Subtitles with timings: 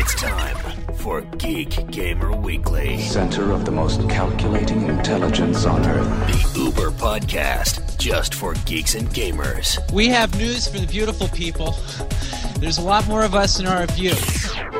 [0.00, 0.56] It's time
[0.94, 6.54] for Geek Gamer Weekly, Center of the most calculating intelligence on Earth.
[6.54, 9.78] the Uber podcast, just for geeks and gamers.
[9.92, 11.76] We have news for the beautiful people.
[12.60, 14.14] There's a lot more of us in our view.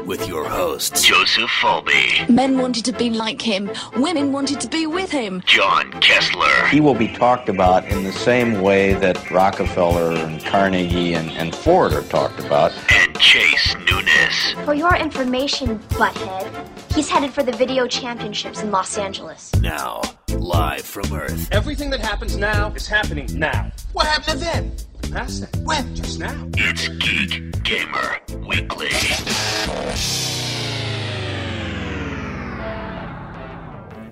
[0.07, 3.71] With your hosts, Joseph Falby, Men wanted to be like him.
[3.97, 5.43] Women wanted to be with him.
[5.45, 11.13] John Kessler, he will be talked about in the same way that Rockefeller and Carnegie
[11.15, 12.73] and, and Ford are talked about.
[12.91, 14.55] and Chase Nunes.
[14.65, 19.55] For your information, butthead, he's headed for the video championships in Los Angeles.
[19.61, 20.01] Now,
[20.37, 21.49] live from Earth.
[21.53, 23.71] Everything that happens now is happening now.
[23.93, 24.77] What happened to then?
[25.13, 25.57] Past that.
[25.65, 25.95] When?
[25.95, 26.49] Just now.
[26.55, 28.91] It's Geek Gamer Weekly.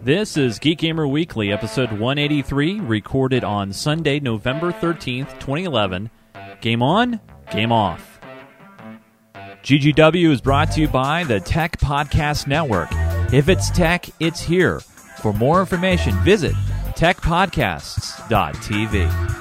[0.03, 6.11] This is Geek Gamer Weekly, episode 183, recorded on Sunday, November 13th, 2011.
[6.61, 7.21] Game on,
[7.51, 8.21] game off.
[9.35, 12.89] GGW is brought to you by the Tech Podcast Network.
[13.33, 14.81] If it's tech, it's here.
[15.21, 16.55] For more information, visit
[16.95, 19.33] techpodcasts.tv.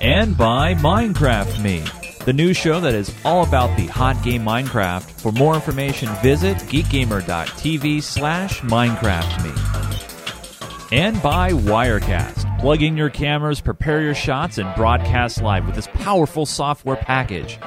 [0.00, 1.84] And by Minecraft Me,
[2.24, 5.08] the new show that is all about the hot game Minecraft.
[5.20, 9.52] For more information, visit geekgamer.tv slash MinecraftMe.
[10.92, 12.53] And by Wirecast.
[12.64, 17.58] Plug in your cameras, prepare your shots, and broadcast live with this powerful software package.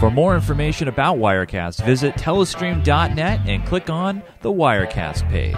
[0.00, 5.54] For more information about Wirecast, visit telestream.net and click on the Wirecast page.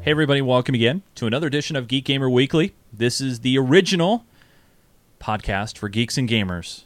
[0.00, 2.76] Hey, everybody, welcome again to another edition of Geek Gamer Weekly.
[2.92, 4.24] This is the original
[5.20, 6.84] podcast for geeks and gamers.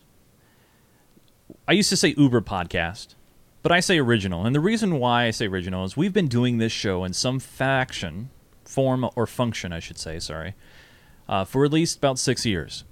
[1.69, 3.17] I used to say Uber podcast,
[3.63, 4.47] but I say original.
[4.47, 7.39] And the reason why I say original is we've been doing this show in some
[7.39, 8.31] faction,
[8.73, 10.55] form, or function, I should say, sorry,
[11.29, 12.85] uh, for at least about six years.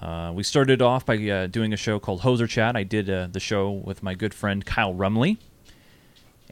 [0.00, 2.76] Uh, we started off by uh, doing a show called Hoser Chat.
[2.76, 5.38] I did uh, the show with my good friend Kyle Rumley.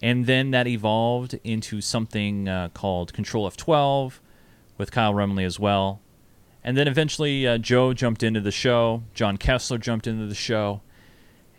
[0.03, 4.19] And then that evolved into something uh, called Control F12
[4.77, 6.01] with Kyle Rumley as well.
[6.63, 10.81] And then eventually uh, Joe jumped into the show, John Kessler jumped into the show,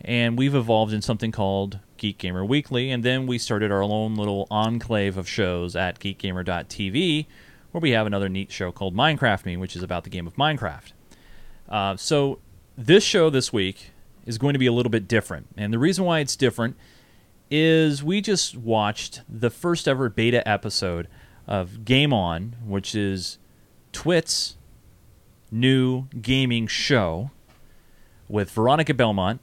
[0.01, 2.91] and we've evolved in something called Geek Gamer Weekly.
[2.91, 7.25] And then we started our own little enclave of shows at geekgamer.tv,
[7.71, 10.35] where we have another neat show called Minecraft Me, which is about the game of
[10.35, 10.91] Minecraft.
[11.67, 12.39] Uh, so
[12.77, 13.91] this show this week
[14.25, 15.47] is going to be a little bit different.
[15.57, 16.75] And the reason why it's different
[17.49, 21.07] is we just watched the first ever beta episode
[21.47, 23.37] of Game On, which is
[23.91, 24.55] Twit's
[25.51, 27.31] new gaming show
[28.27, 29.39] with Veronica Belmont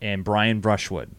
[0.00, 1.10] and Brian Brushwood.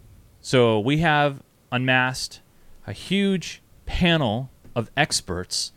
[0.41, 1.41] So we have
[1.71, 2.41] unmasked
[2.87, 5.71] a huge panel of experts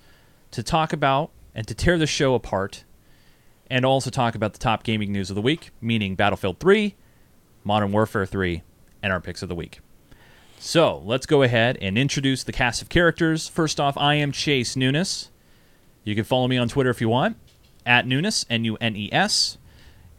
[0.51, 2.85] to talk about and to tear the show apart
[3.69, 6.95] and also talk about the top gaming news of the week, meaning Battlefield 3,
[7.65, 8.63] Modern Warfare 3,
[9.03, 9.81] and our picks of the week.
[10.59, 13.49] So let's go ahead and introduce the cast of characters.
[13.49, 15.31] First off, I am Chase Nunes.
[16.05, 17.37] You can follow me on Twitter if you want,
[17.85, 19.59] at Nunes, N U N E S.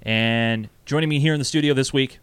[0.02, 2.20] And joining me here in the studio this week,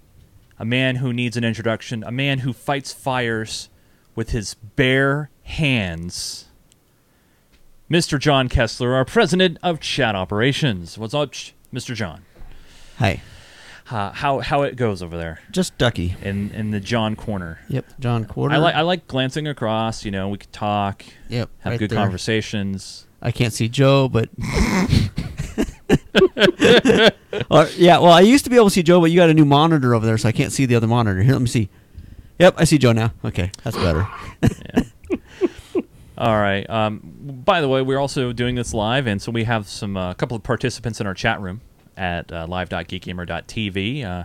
[0.60, 3.68] a man who needs an introduction, a man who fights fires
[4.14, 6.44] with his bare hands.
[7.90, 8.20] Mr.
[8.20, 10.96] John Kessler, our president of chat operations.
[10.98, 11.32] What's up,
[11.74, 11.94] Mr.
[11.94, 12.22] John?
[12.98, 13.22] Hi,
[13.90, 16.14] Uh, how how it goes over there just Ducky.
[16.22, 17.58] in in the John corner?
[17.68, 18.54] Yep, John corner.
[18.54, 20.04] I like I like glancing across.
[20.04, 21.98] You know, we could talk, Yep, have right good there.
[21.98, 23.06] conversations.
[23.22, 24.28] I can't see Joe, but.
[27.76, 29.44] Yeah, well, I used to be able to see Joe, but you got a new
[29.44, 31.22] monitor over there, so I can't see the other monitor.
[31.22, 31.68] Here, let me see.
[32.38, 33.12] Yep, I see Joe now.
[33.24, 34.06] Okay, that's better.
[36.18, 36.68] All right.
[36.68, 37.00] Um,
[37.44, 40.36] by the way, we're also doing this live, and so we have some a couple
[40.36, 41.60] of participants in our chat room
[41.96, 44.04] at uh, live.geekgamer.tv.
[44.04, 44.24] Uh,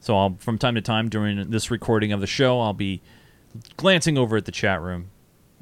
[0.00, 3.00] so I'll, from time to time during this recording of the show, I'll be
[3.76, 5.10] glancing over at the chat room,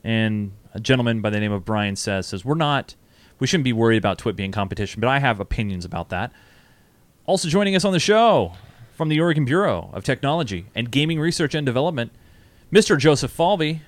[0.03, 2.95] and a gentleman by the name of Brian says says we're not,
[3.39, 6.33] we shouldn't be worried about Twit being competition, but I have opinions about that.
[7.27, 8.53] Also joining us on the show
[8.93, 12.13] from the Oregon Bureau of Technology and Gaming Research and Development,
[12.73, 12.99] Mr.
[12.99, 13.83] Joseph Falvey.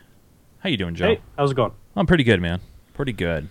[0.60, 1.06] How you doing, Joe?
[1.06, 1.72] Hey, how's it going?
[1.94, 2.60] I'm pretty good, man.
[2.94, 3.48] Pretty good.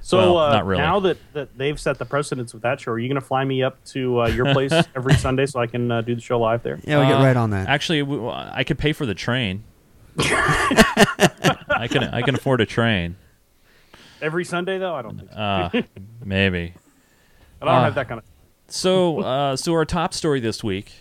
[0.00, 0.82] So Well, uh, not really.
[0.82, 3.44] now that, that they've set the precedence with that show, are you going to fly
[3.44, 6.40] me up to uh, your place every Sunday so I can uh, do the show
[6.40, 6.80] live there?
[6.84, 7.68] Yeah, we get Uh, right on that.
[7.68, 9.62] Actually, I could pay for the train.
[10.18, 13.16] I can I can afford a train.
[14.20, 15.38] Every Sunday though, I don't think so.
[15.38, 15.82] Uh,
[16.24, 16.74] maybe.
[17.60, 18.24] I don't uh, have that kind of.
[18.68, 20.92] So, uh, so our top story this week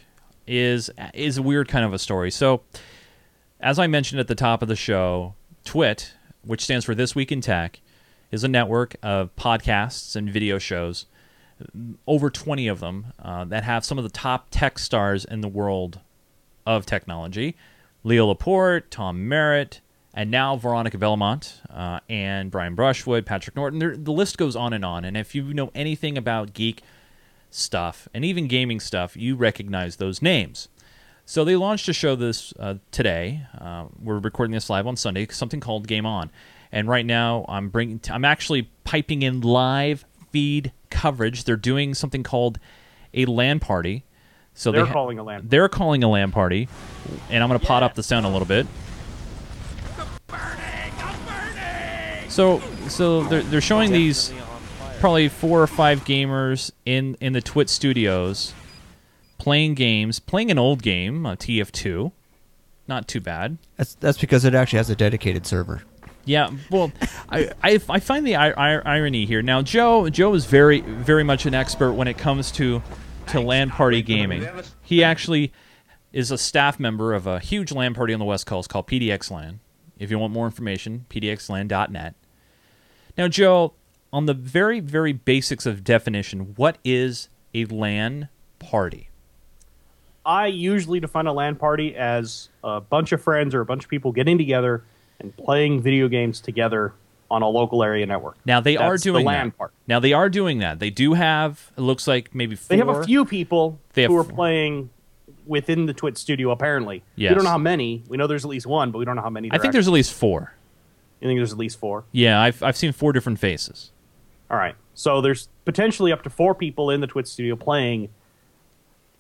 [0.46, 2.32] is is a weird kind of a story.
[2.32, 2.62] So,
[3.60, 5.36] as I mentioned at the top of the show,
[5.66, 7.82] Twit, which stands for This Week in Tech,
[8.32, 11.06] is a network of podcasts and video shows
[12.06, 15.48] over 20 of them uh, that have some of the top tech stars in the
[15.48, 16.00] world
[16.66, 17.56] of technology
[18.04, 19.82] Leo Laporte, Tom Merritt,
[20.18, 24.04] and now Veronica Belmont uh, and Brian Brushwood, Patrick Norton.
[24.04, 25.06] The list goes on and on.
[25.06, 26.82] And if you know anything about geek
[27.52, 30.70] stuff and even gaming stuff, you recognize those names.
[31.24, 33.44] So they launched a show this uh, today.
[33.62, 35.28] Uh, we're recording this live on Sunday.
[35.30, 36.32] Something called Game On,
[36.72, 38.02] and right now I'm bringing.
[38.10, 41.44] I'm actually piping in live feed coverage.
[41.44, 42.58] They're doing something called
[43.14, 44.04] a LAN party.
[44.56, 45.44] So They're they calling a LAN.
[45.48, 46.70] They're calling a LAN party,
[47.30, 48.66] and I'm going to pot up the sound a little bit.
[52.30, 54.34] So, so they're they're showing these
[55.00, 58.54] probably four or five gamers in in the Twit studios
[59.38, 62.12] playing games, playing an old game, uh, TF2.
[62.88, 63.58] Not too bad.
[63.78, 65.84] That's that's because it actually has a dedicated server.
[66.26, 66.92] Yeah, well,
[67.30, 69.42] I, I, I find the I, I, irony here.
[69.42, 72.82] Now, Joe Joe is very very much an expert when it comes to
[73.28, 74.48] to LAN party gaming.
[74.84, 75.52] He actually
[76.14, 79.32] is a staff member of a huge LAN party on the West Coast called PDX
[79.32, 79.60] LAN.
[80.00, 82.16] If you want more information, pdxlan.net.
[83.18, 83.74] Now, Joe,
[84.14, 88.30] on the very very basics of definition, what is a LAN
[88.60, 89.10] party?
[90.26, 93.90] I usually define a LAN party as a bunch of friends or a bunch of
[93.90, 94.84] people getting together
[95.20, 96.94] and playing video games together
[97.32, 98.38] on a local area network.
[98.46, 99.58] Now they are That's the doing LAN that.
[99.58, 99.74] part.
[99.88, 100.80] Now they are doing that.
[100.80, 101.72] They do have.
[101.78, 102.68] It looks like maybe four.
[102.70, 104.34] They have a few people They who are four.
[104.34, 104.90] playing
[105.48, 106.52] within the Twitch studio.
[106.52, 107.32] Apparently, Yes.
[107.32, 108.04] we don't know how many.
[108.08, 109.50] We know there's at least one, but we don't know how many.
[109.52, 110.54] I think there's at least four.
[111.22, 112.04] You think there's at least four?
[112.12, 113.92] Yeah, I've I've seen four different faces.
[114.52, 114.76] All right.
[114.94, 118.10] So there's potentially up to four people in the Twitch studio playing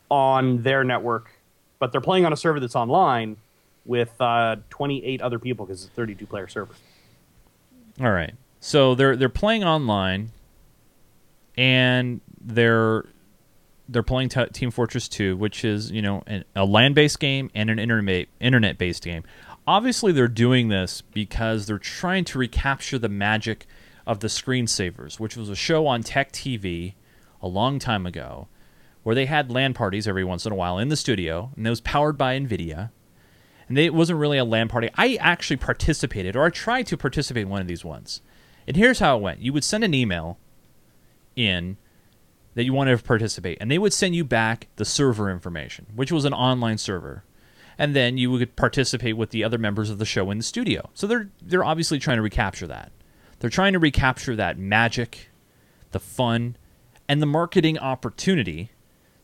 [0.09, 1.31] on their network,
[1.79, 3.38] but they're playing on a server that's online
[3.85, 6.73] with uh, 28 other people because it's a 32 player server.
[8.01, 8.33] All right.
[8.59, 10.31] So they're they're playing online,
[11.57, 13.06] and they're
[13.89, 17.49] they're playing t- Team Fortress 2, which is you know an, a LAN based game
[17.55, 19.23] and an internet internet based game.
[19.65, 23.65] Obviously, they're doing this because they're trying to recapture the magic
[24.05, 26.93] of the screensavers, which was a show on Tech TV
[27.41, 28.47] a long time ago,
[29.03, 31.69] where they had LAN parties every once in a while in the studio, and it
[31.69, 32.91] was powered by NVIDIA.
[33.67, 34.89] And it wasn't really a LAN party.
[34.95, 38.21] I actually participated, or I tried to participate in one of these ones.
[38.65, 40.37] And here's how it went you would send an email
[41.35, 41.75] in
[42.57, 46.12] that you wanted to participate, and they would send you back the server information, which
[46.12, 47.24] was an online server.
[47.77, 50.89] And then you would participate with the other members of the show in the studio.
[50.95, 52.92] So they're they're obviously trying to recapture that.
[53.38, 55.30] They're trying to recapture that magic,
[55.92, 56.57] the fun,
[57.07, 58.71] and the marketing opportunity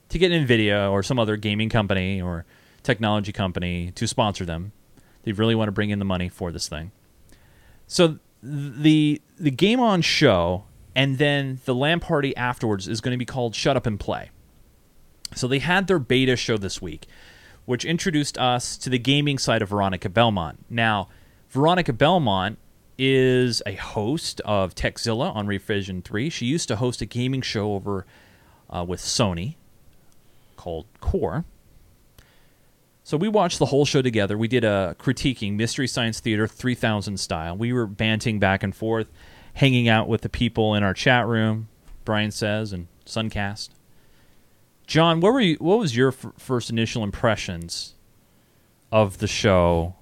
[0.10, 2.46] to get Nvidia or some other gaming company or
[2.84, 4.74] technology company to sponsor them.
[5.24, 6.92] They really want to bring in the money for this thing.
[7.88, 13.18] So the the game on show and then the LAN party afterwards is going to
[13.18, 14.30] be called Shut Up and Play.
[15.36, 17.07] So they had their beta show this week,
[17.66, 20.66] which introduced us to the gaming side of Veronica Belmont.
[20.69, 21.10] Now,
[21.50, 22.60] Veronica Belmont
[22.98, 26.30] is a host of Tekzilla on Revision 3.
[26.30, 28.06] She used to host a gaming show over
[28.69, 29.56] uh, with Sony
[30.57, 31.46] called Core.
[33.04, 34.38] So we watched the whole show together.
[34.38, 37.57] We did a critiquing Mystery Science Theater 3000 style.
[37.57, 39.07] We were banting back and forth,
[39.54, 41.68] hanging out with the people in our chat room,
[42.06, 43.70] Brian says, and Suncast.
[44.88, 45.56] John, what were you?
[45.60, 47.94] What was your f- first initial impressions
[48.92, 49.96] of the show?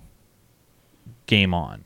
[1.28, 1.84] Game on.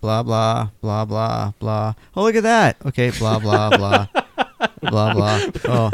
[0.00, 1.94] Blah blah blah blah blah.
[2.16, 2.76] Oh look at that.
[2.86, 4.06] Okay, blah blah blah.
[4.80, 5.40] blah blah.
[5.66, 5.90] Oh,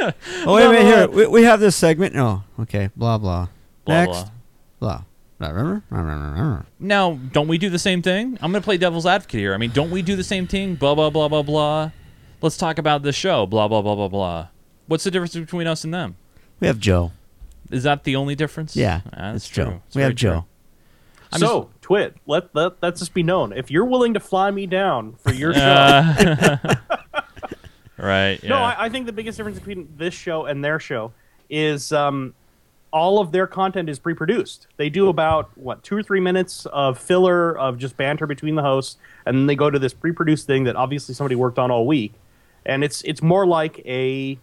[0.47, 1.09] oh wait a minute here.
[1.09, 2.15] We, we have this segment.
[2.15, 2.91] No, okay.
[2.95, 3.49] Blah blah.
[3.85, 4.13] Blah, Next.
[4.13, 4.31] Blah.
[4.79, 5.03] Blah.
[5.39, 5.83] Remember?
[5.91, 6.67] Remember?
[6.81, 8.39] Now, don't we do the same thing?
[8.41, 9.53] I'm going to play devil's advocate here.
[9.55, 10.77] I mean, don't we do the same thing?
[10.77, 11.91] Blah blah blah blah blah.
[12.41, 13.45] Let's talk about the show.
[13.47, 14.49] Blah blah blah blah blah.
[14.87, 16.17] What's the difference between us and them?
[16.61, 17.13] We have Joe.
[17.71, 18.77] Is that the only difference?
[18.77, 19.65] Yeah, Ah, that's it's Joe.
[19.65, 19.83] true.
[19.89, 20.31] It's we have Joe.
[20.33, 20.45] true.
[21.33, 23.53] I'm so, Twit, let, let let this be known.
[23.53, 26.57] If you're willing to fly me down for your show, Uh,
[27.99, 28.39] right.
[28.43, 28.49] Yeah.
[28.51, 31.13] no, I, I think the biggest difference between this show and their show
[31.51, 32.35] is um,
[32.97, 34.69] all of their content is pre-produced.
[34.79, 38.63] They do about what two or three minutes of filler of just banter between the
[38.63, 41.87] hosts, and then they go to this pre-produced thing that obviously somebody worked on all
[41.87, 42.15] week,
[42.65, 44.39] and it's it's more like a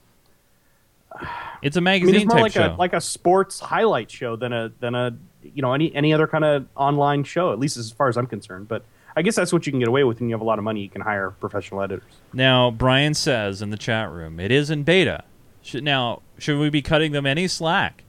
[1.63, 2.75] it's a I magazine mean, it's more like show.
[2.75, 6.27] a like a sports highlight show than a than a you know any any other
[6.27, 7.51] kind of online show.
[7.51, 8.67] At least as far as I'm concerned.
[8.67, 10.59] But I guess that's what you can get away with when you have a lot
[10.59, 10.81] of money.
[10.81, 12.11] You can hire professional editors.
[12.33, 15.23] Now, Brian says in the chat room, it is in beta.
[15.63, 18.03] Should, now, should we be cutting them any slack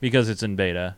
[0.00, 0.96] because it's in beta,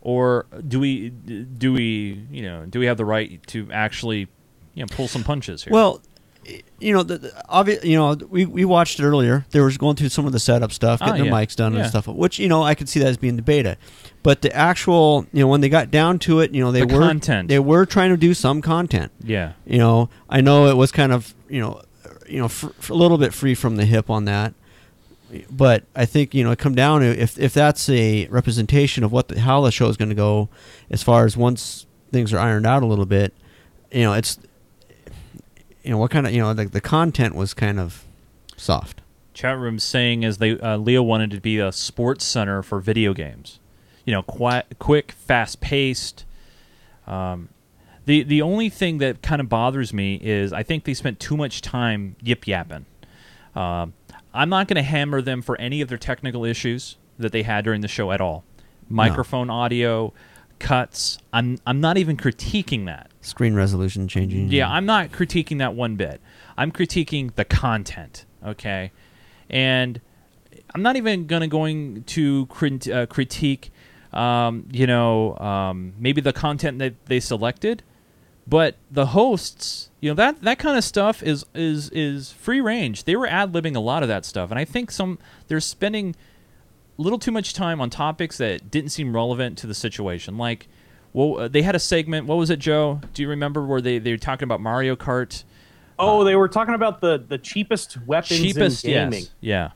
[0.00, 4.28] or do we do we you know do we have the right to actually
[4.74, 5.72] you know pull some punches here?
[5.72, 6.00] Well,
[6.78, 9.46] you know, the, the obvious, you know, we, we watched it earlier.
[9.52, 11.46] They were going through some of the setup stuff, Oh, getting their yeah.
[11.46, 11.80] mics done Yeah.
[11.80, 13.78] and stuff, which you know I could see that as being the beta.
[14.22, 16.94] But the actual, you know, when they got down to it, you know, they The
[16.94, 17.48] were content.
[17.48, 19.10] they were trying to do some content.
[19.22, 19.52] Yeah.
[19.66, 21.80] You know, I know it was kind of, you know,
[22.28, 24.52] you know, fr- a little bit free from the hip on that.
[25.50, 29.28] But I think you know, come down to if if that's a representation of what
[29.28, 30.48] the, how the show is going to go,
[30.90, 33.32] as far as once things are ironed out a little bit,
[33.90, 34.38] you know, it's
[35.82, 38.04] you know what kind of you know like the content was kind of
[38.56, 39.00] soft.
[39.32, 43.12] Chat room saying as they uh, Leo wanted to be a sports center for video
[43.12, 43.58] games.
[44.04, 46.24] You know, qui- quick, fast paced.
[47.06, 47.48] Um,
[48.06, 51.36] the the only thing that kind of bothers me is I think they spent too
[51.36, 52.86] much time yip yapping.
[53.54, 53.94] Um,
[54.34, 57.64] I'm not going to hammer them for any of their technical issues that they had
[57.64, 58.44] during the show at all.
[58.88, 60.12] Microphone audio,
[60.58, 61.18] cuts.
[61.32, 63.10] I'm I'm not even critiquing that.
[63.20, 64.48] Screen resolution changing.
[64.50, 66.20] Yeah, I'm not critiquing that one bit.
[66.56, 68.92] I'm critiquing the content, okay?
[69.48, 70.00] And
[70.74, 73.72] I'm not even gonna going to crit- uh, critique,
[74.12, 77.82] um, you know, um, maybe the content that they selected,
[78.46, 83.04] but the hosts, you know, that that kind of stuff is is is free range.
[83.04, 86.14] They were ad libbing a lot of that stuff, and I think some they're spending
[86.98, 90.36] a little too much time on topics that didn't seem relevant to the situation.
[90.36, 90.68] Like,
[91.12, 92.26] well, uh, they had a segment.
[92.26, 93.00] What was it, Joe?
[93.14, 95.44] Do you remember where they they were talking about Mario Kart?
[95.98, 99.70] Oh, they were talking about the the cheapest weapons Cheapest, in gaming, yes, yeah.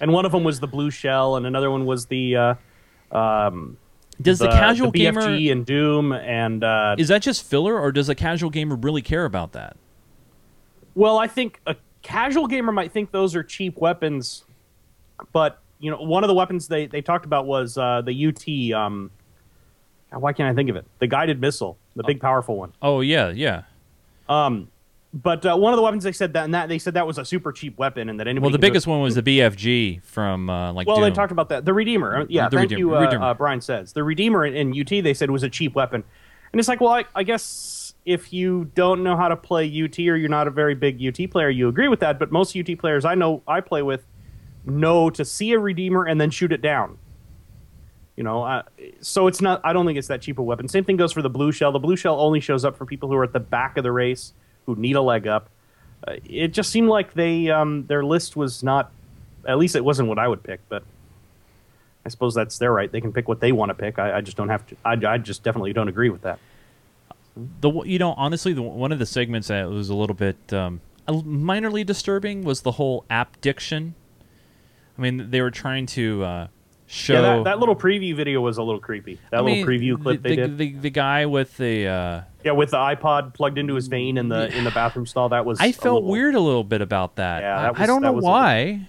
[0.00, 2.36] and one of them was the blue shell, and another one was the.
[2.36, 2.54] Uh,
[3.10, 3.78] um,
[4.20, 8.08] Does the casual the gamer- and Doom and uh, Is that just filler, or does
[8.08, 9.76] a casual gamer really care about that?
[10.94, 14.44] Well, I think a casual gamer might think those are cheap weapons,
[15.32, 18.76] but you know, one of the weapons they, they talked about was uh, the UT.
[18.76, 19.10] Um,
[20.10, 20.86] why can't I think of it?
[20.98, 22.72] The guided missile, the big powerful one.
[22.82, 23.62] Oh yeah, yeah.
[24.28, 24.68] Um,
[25.14, 27.16] but uh, one of the weapons they said that, and that they said that was
[27.18, 28.42] a super cheap weapon, and that anybody.
[28.44, 30.86] Well, the biggest one was the BFG from uh, like.
[30.86, 31.04] Well, Doom.
[31.04, 31.64] they talked about that.
[31.64, 32.22] The Redeemer.
[32.22, 33.24] Uh, Yeah, The thank Redeemer- you, uh, Redeemer.
[33.24, 33.92] uh, Brian says.
[33.94, 36.04] The Redeemer in, in UT, they said was a cheap weapon.
[36.52, 39.98] And it's like, well, I, I guess if you don't know how to play UT
[39.98, 42.18] or you're not a very big UT player, you agree with that.
[42.18, 44.06] But most UT players I know I play with
[44.64, 46.98] know to see a Redeemer and then shoot it down.
[48.16, 48.62] You know, uh,
[49.00, 49.60] so it's not.
[49.64, 50.66] I don't think it's that cheap a weapon.
[50.68, 51.70] Same thing goes for the blue shell.
[51.70, 53.92] The blue shell only shows up for people who are at the back of the
[53.92, 54.32] race
[54.68, 55.48] who need a leg up.
[56.06, 58.92] Uh, it just seemed like they um, their list was not.
[59.46, 60.82] At least it wasn't what I would pick, but
[62.04, 62.92] I suppose that's their right.
[62.92, 63.98] They can pick what they want to pick.
[63.98, 64.76] I, I just don't have to.
[64.84, 66.38] I, I just definitely don't agree with that.
[67.60, 70.82] the you know honestly the one of the segments that was a little bit um,
[71.08, 73.94] minorly disturbing was the whole app diction.
[74.98, 76.46] I mean, they were trying to uh,
[76.88, 79.20] show Yeah, that, that little preview video was a little creepy.
[79.30, 80.58] That I little mean, preview clip the, they the, did.
[80.58, 84.28] The, the guy with the uh, yeah, with the iPod plugged into his vein in
[84.28, 85.28] the in the bathroom stall.
[85.28, 85.60] That was.
[85.60, 87.42] I felt little- weird a little bit about that.
[87.42, 88.88] Yeah, I- that I don't know was little- why.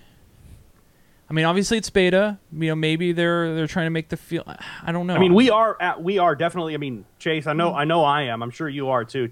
[1.29, 2.39] I mean, obviously it's beta.
[2.51, 4.43] You know, maybe they're they're trying to make the feel.
[4.83, 5.13] I don't know.
[5.13, 6.73] I mean, we are at, we are definitely.
[6.73, 8.41] I mean, Chase, I know I know I am.
[8.41, 9.29] I'm sure you are too.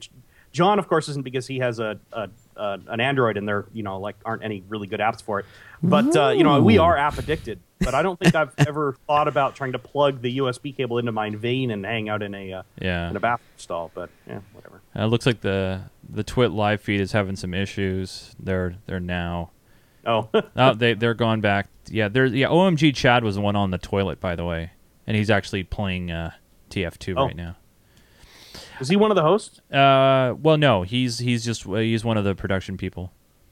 [0.52, 3.82] John, of course, isn't because he has a, a, a an Android and there you
[3.84, 5.46] know like aren't any really good apps for it.
[5.82, 7.60] But uh, you know, we are app addicted.
[7.80, 11.12] But I don't think I've ever thought about trying to plug the USB cable into
[11.12, 13.10] my vein and hang out in a uh, Yeah.
[13.10, 13.92] in a bathroom stall.
[13.94, 14.82] But yeah, whatever.
[14.96, 18.36] Uh, it looks like the the Twit live feed is having some issues.
[18.40, 19.52] They're they're now.
[20.06, 21.68] Oh, oh, they they're gone back.
[21.90, 22.48] Yeah, they're yeah.
[22.48, 24.72] OMG Chad was the one on the toilet, by the way,
[25.06, 26.32] and he's actually playing uh,
[26.70, 27.26] TF2 Oh.
[27.28, 27.56] right now.
[28.80, 29.60] Is he one of the hosts?
[29.72, 33.12] Uh, well, no, he's he's just he's one of the production people.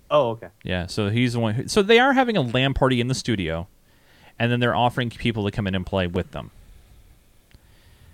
[0.10, 0.50] Oh, okay.
[0.63, 1.55] Yeah, so he's the one.
[1.55, 3.67] Who, so they are having a LAN party in the studio,
[4.39, 6.51] and then they're offering people to come in and play with them.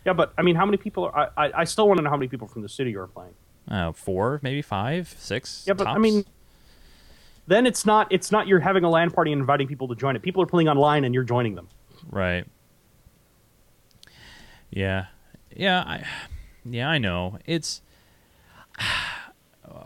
[0.06, 1.06] Yeah, but I mean, how many people?
[1.06, 3.08] Are, I I- I still want to know how many people from the city are
[3.08, 3.34] playing.
[3.70, 5.64] Uh, four, maybe five, six.
[5.68, 6.26] Yeah, but I mean,
[7.48, 10.16] then it's not it's not you're having a LAN party and inviting people to join
[10.16, 10.22] it.
[10.24, 11.68] People are playing online and you're joining them.
[12.10, 12.46] Right.
[14.72, 15.06] Yeah.
[15.56, 15.82] Yeah.
[15.82, 16.06] I.
[16.66, 17.38] Yeah, I know.
[17.46, 17.82] It's.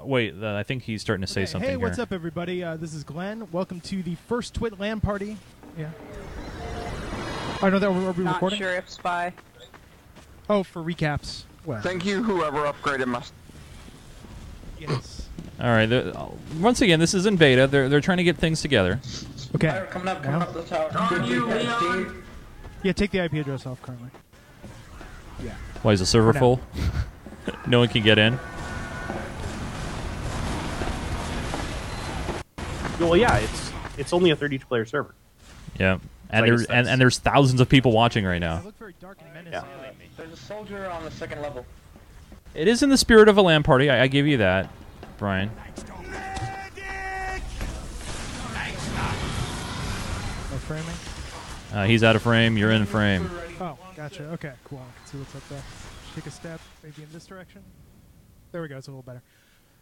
[0.04, 2.04] Wait, uh, I think he's starting to say Okay, something Hey, what's here.
[2.04, 2.64] up, everybody?
[2.64, 3.48] Uh, this is Glenn.
[3.52, 5.38] Welcome to the first Twit LAN party.
[5.78, 5.90] Yeah.
[7.62, 8.60] I know that we're, are we Not recording.
[8.60, 9.34] sure if spy.
[10.50, 11.44] Oh, for recaps.
[11.66, 13.24] Well, Thank you, whoever upgraded my.
[14.80, 15.28] yes.
[15.60, 15.86] All right.
[15.88, 16.30] the- uh,
[16.60, 17.66] Once again, this is in beta.
[17.68, 19.00] They're they're trying to get things together.
[19.56, 19.86] Okay.
[19.90, 22.12] Coming up, coming Well, up the tower.
[22.84, 24.10] Yeah, take the IP address off currently.
[25.44, 25.56] Yeah.
[25.82, 26.60] Why is the server For full?
[27.68, 28.38] no one can get in.
[33.00, 35.16] Well, yeah, it's it's only a 32 player server.
[35.80, 36.00] Yeah.
[36.30, 38.64] And guess there's and, and there's thousands of people watching right now.
[39.52, 39.64] Yeah.
[40.18, 41.66] There's a soldier on the second level.
[42.54, 43.90] It is in the spirit of a LAN party.
[43.90, 44.70] I, I give you that.
[45.18, 45.52] Brian.
[50.52, 50.96] No framing.
[51.74, 52.58] Uh, he's out of frame.
[52.58, 53.30] You're in frame.
[53.60, 54.24] Oh, gotcha.
[54.32, 54.80] Okay, cool.
[54.80, 55.62] I can see what's up there.
[56.16, 57.62] Take a step, maybe in this direction.
[58.54, 58.78] There we go.
[58.78, 59.22] It's a little better.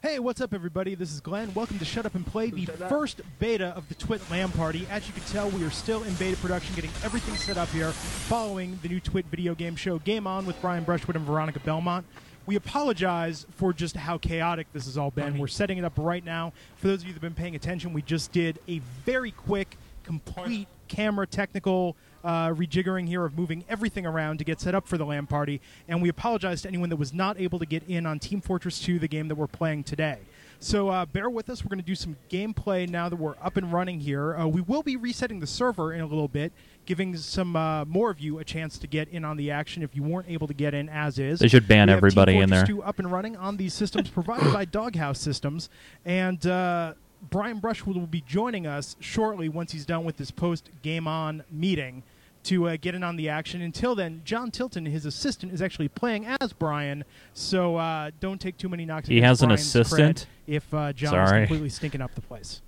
[0.06, 0.96] Hey, what's up, everybody?
[0.96, 1.54] This is Glenn.
[1.54, 4.86] Welcome to Shut Up and Play, the first beta of the Twit LAN Party.
[4.92, 7.90] As you can tell, we are still in beta production, getting everything set up here,
[7.92, 12.06] following the new Twit video game show Game On with Brian Brushwood and Veronica Belmont.
[12.46, 15.38] We apologize for just how chaotic this has all been.
[15.38, 16.52] We're setting it up right now.
[16.76, 19.78] For those of you that have been paying attention, we just did a very quick,
[20.04, 24.98] complete camera technical uh, rejiggering here of moving everything around to get set up for
[24.98, 25.62] the LAN party.
[25.88, 28.80] And we apologize to anyone that was not able to get in on Team Fortress
[28.80, 30.20] 2, the game that we're playing today.
[30.64, 31.64] So uh, bear with us.
[31.66, 34.38] We're going to do some gameplay now that we're up and running here.
[34.38, 36.54] Uh, we will be resetting the server in a little bit,
[36.86, 39.94] giving some uh, more of you a chance to get in on the action if
[39.94, 41.40] you weren't able to get in as is.
[41.40, 42.66] They should ban everybody in there.
[42.66, 45.70] 2 up and running on these systems provided by Doghouse Systems,
[46.06, 46.94] and uh,
[47.30, 51.44] Brian Brushwood will be joining us shortly once he's done with this post game on
[51.52, 52.04] meeting
[52.44, 53.62] to uh, get in on the action.
[53.62, 58.58] Until then, John Tilton, his assistant, is actually playing as Brian, so uh, don't take
[58.58, 59.08] too many knocks.
[59.08, 60.28] He against has an assistant?
[60.48, 62.62] If uh, John is completely stinking up the place.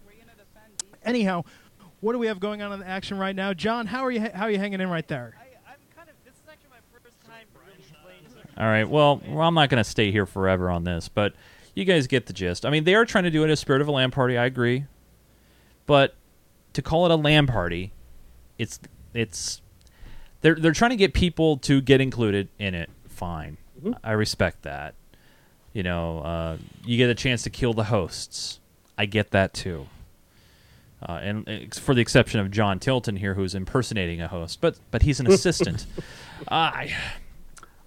[1.03, 1.43] Anyhow,
[2.01, 3.85] what do we have going on in the action right now, John?
[3.85, 4.21] How are you?
[4.21, 5.35] How are you hanging in right there?
[8.57, 8.87] All right.
[8.87, 11.33] Well, well, I'm not going to stay here forever on this, but
[11.73, 12.65] you guys get the gist.
[12.65, 14.37] I mean, they are trying to do it as spirit of a LAN party.
[14.37, 14.85] I agree,
[15.85, 16.15] but
[16.73, 17.91] to call it a LAN party,
[18.57, 18.79] it's
[19.13, 19.61] it's
[20.45, 22.91] they're they're trying to get people to get included in it.
[23.07, 23.57] Fine,
[24.03, 24.93] I respect that.
[25.73, 28.59] You know, uh, you get a chance to kill the hosts.
[28.95, 29.87] I get that too.
[31.01, 34.77] Uh, and ex- for the exception of John Tilton here, who's impersonating a host, but
[34.91, 35.87] but he's an assistant.
[36.47, 36.95] I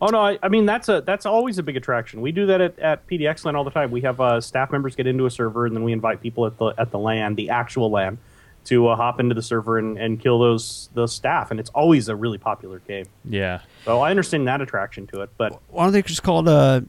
[0.00, 2.20] Oh no, I, I mean that's a that's always a big attraction.
[2.20, 3.92] We do that at, at PDX LAN all the time.
[3.92, 6.58] We have uh, staff members get into a server, and then we invite people at
[6.58, 8.18] the at the LAN, the actual LAN,
[8.64, 11.50] to uh, hop into the server and, and kill those those staff.
[11.50, 13.06] And it's always a really popular game.
[13.24, 13.60] yeah.
[13.84, 16.80] So I understand that attraction to it, but Why don't they just call it uh,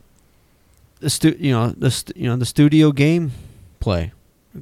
[0.99, 3.31] the stu- you know the st- you know the studio game
[3.79, 4.11] play,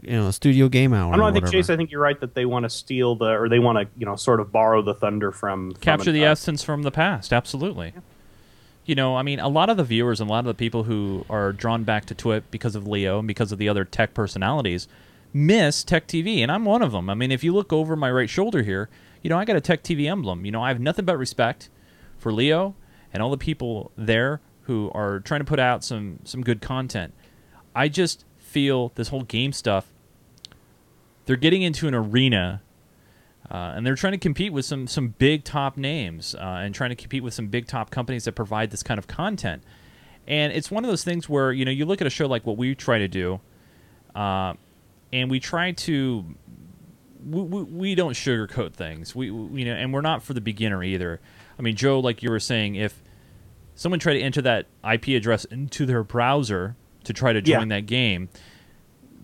[0.03, 1.07] you know, studio game hour.
[1.07, 1.25] I don't know.
[1.25, 1.51] I think whatever.
[1.63, 1.69] Chase.
[1.71, 4.05] I think you're right that they want to steal the or they want to you
[4.05, 6.91] know sort of borrow the thunder from from capture an- the uh, essence from the
[6.91, 7.93] past absolutely
[8.85, 10.83] you know i mean a lot of the viewers and a lot of the people
[10.83, 14.13] who are drawn back to twit because of leo and because of the other tech
[14.13, 14.87] personalities
[15.33, 17.09] miss tech tv and i'm one of them.
[17.09, 18.89] I mean if you look over my right shoulder here
[19.21, 20.45] you know i got a tech tv emblem.
[20.45, 21.69] You know i have nothing but respect
[22.17, 22.75] for leo
[23.13, 27.13] and all the people there who are trying to put out some some good content.
[27.75, 29.93] I just feel this whole game stuff
[31.27, 32.61] they're getting into an arena
[33.51, 36.89] uh, and they're trying to compete with some some big top names uh, and trying
[36.89, 39.63] to compete with some big top companies that provide this kind of content.
[40.27, 42.45] And it's one of those things where you know you look at a show like
[42.45, 43.39] what we try to do,
[44.15, 44.53] uh,
[45.13, 46.25] and we try to
[47.25, 49.15] we, we, we don't sugarcoat things.
[49.15, 51.19] We, we you know, and we're not for the beginner either.
[51.57, 53.01] I mean, Joe, like you were saying, if
[53.75, 57.57] someone tried to enter that IP address into their browser to try to Yeah.
[57.59, 58.29] join that game,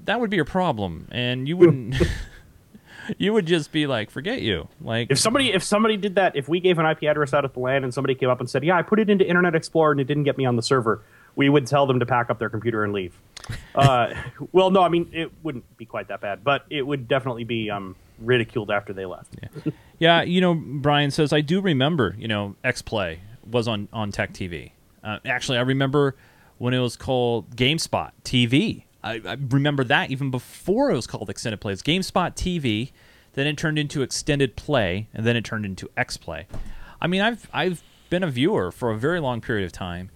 [0.05, 1.95] that would be a problem, and you wouldn't.
[3.17, 4.67] you would just be like, forget you.
[4.81, 7.53] Like If somebody if somebody did that, if we gave an IP address out at
[7.53, 9.91] the LAN and somebody came up and said, "Yeah, I put it into Internet Explorer
[9.91, 11.01] and it didn't get me on the server,"
[11.35, 13.17] we would tell them to pack up their computer and leave.
[13.75, 14.13] uh,
[14.51, 17.69] well, no, I mean it wouldn't be quite that bad, but it would definitely be
[17.69, 19.35] um, ridiculed after they left.
[19.99, 22.15] Yeah, you know, Brian says I do remember.
[22.17, 24.71] You know, X Play was on on Tech TV.
[25.03, 26.15] Uh, actually, I remember
[26.57, 28.83] when it was called GameSpot TV.
[29.03, 31.73] I, I remember that even before it was called Extended Play.
[31.73, 32.91] It's GameSpot TV.
[33.33, 36.47] Then it turned into Extended Play, and then it turned into X Play.
[37.01, 40.11] I mean, I've I've been a viewer for a very long period of time.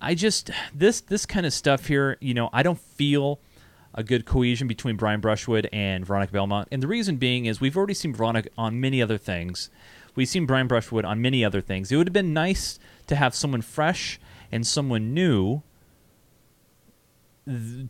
[0.00, 2.16] I just this this kind of stuff here.
[2.20, 3.40] You know, I don't feel
[3.94, 6.68] a good cohesion between Brian Brushwood and Veronica Belmont.
[6.70, 9.68] And the reason being is we've already seen Veronica on many other things.
[10.14, 11.90] We've seen Brian Brushwood on many other things.
[11.90, 15.62] It would have been nice to have someone fresh and someone new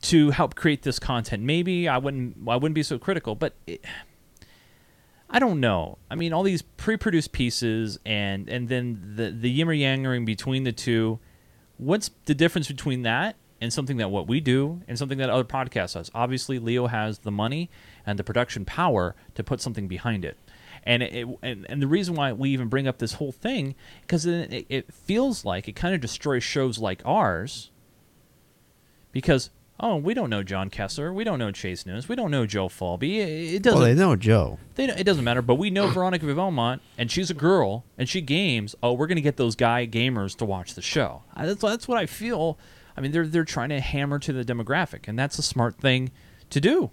[0.02, 1.42] to help create this content.
[1.42, 3.84] Maybe I wouldn't I wouldn't be so critical, but it,
[5.28, 5.98] I don't know.
[6.10, 10.72] I mean, all these pre-produced pieces and and then the the yimmer yangering between the
[10.72, 11.18] two.
[11.80, 15.44] What's the difference between that and something that what we do and something that other
[15.44, 16.10] podcasts does?
[16.14, 17.70] Obviously, Leo has the money
[18.04, 20.36] and the production power to put something behind it.
[20.84, 24.26] And it, and, and the reason why we even bring up this whole thing because
[24.26, 27.70] it, it feels like it kind of destroys shows like ours
[29.10, 29.48] because
[29.82, 32.68] oh we don't know John Kessler we don't know Chase Nunes we don't know Joe
[32.68, 34.58] Falby it, it doesn't Well, they know Joe.
[34.76, 38.08] they don't- it doesn't matter, but we know Veronica Belmont, and she's a girl, and
[38.08, 38.74] she games.
[38.82, 41.22] Oh, we're gonna get those guy gamers to watch the show.
[41.34, 42.58] I- That's that's what I feel
[42.96, 46.10] I mean, they're they're trying to hammer to the demographic, and that's a smart thing
[46.50, 46.90] to do.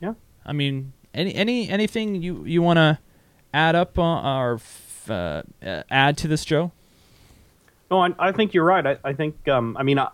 [0.00, 0.14] Yeah.
[0.44, 2.98] I mean, any any anything you you want to
[3.54, 6.72] add up on, or f- uh, uh, add to this, Joe?
[7.90, 8.84] No, I, I think you're right.
[8.86, 10.08] I, I think, um, I mean, I,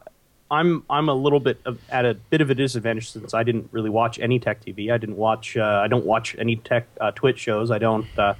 [0.50, 3.68] I'm I'm a little bit of, at a bit of a disadvantage since I didn't
[3.72, 4.92] really watch any tech TV.
[4.92, 5.56] I didn't watch.
[5.56, 7.70] Uh, I don't watch any tech uh, Twitch shows.
[7.70, 8.06] I don't.
[8.18, 8.34] Uh,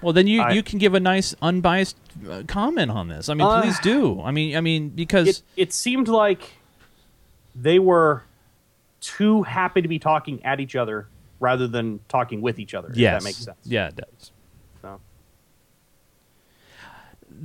[0.00, 1.96] Well, then you, I- you can give a nice unbiased
[2.28, 3.28] uh, comment on this.
[3.28, 4.20] I mean, Uh, please do.
[4.22, 6.52] I mean, I mean because it, it seemed like
[7.54, 8.22] they were
[9.00, 11.06] too happy to be talking at each other
[11.38, 12.88] rather than talking with each other.
[12.94, 13.58] yes, If that makes sense.
[13.64, 14.30] Yeah, it does.
[14.80, 15.00] So.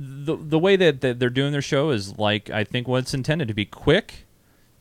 [0.00, 3.48] The the way that, that they're doing their show is like I think what's intended
[3.48, 4.26] to be quick,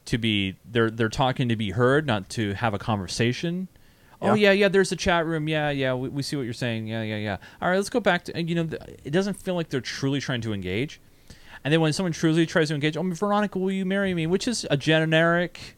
[0.06, 3.68] to be they're they're talking to be heard, not to have a conversation.
[4.22, 4.50] Oh Yeah.
[4.50, 4.68] yeah, yeah.
[4.68, 5.48] There's a chat room.
[5.48, 5.96] Yeah, yeah.
[5.96, 6.86] We, we see what you're saying.
[6.86, 7.38] Yeah, yeah, yeah.
[7.62, 8.70] All right, let's go back to you know.
[9.04, 11.02] It doesn't feel like they're truly trying to engage.
[11.64, 14.28] And then when someone truly tries to engage, oh Veronica, will you marry me?
[14.28, 15.78] Which is a generic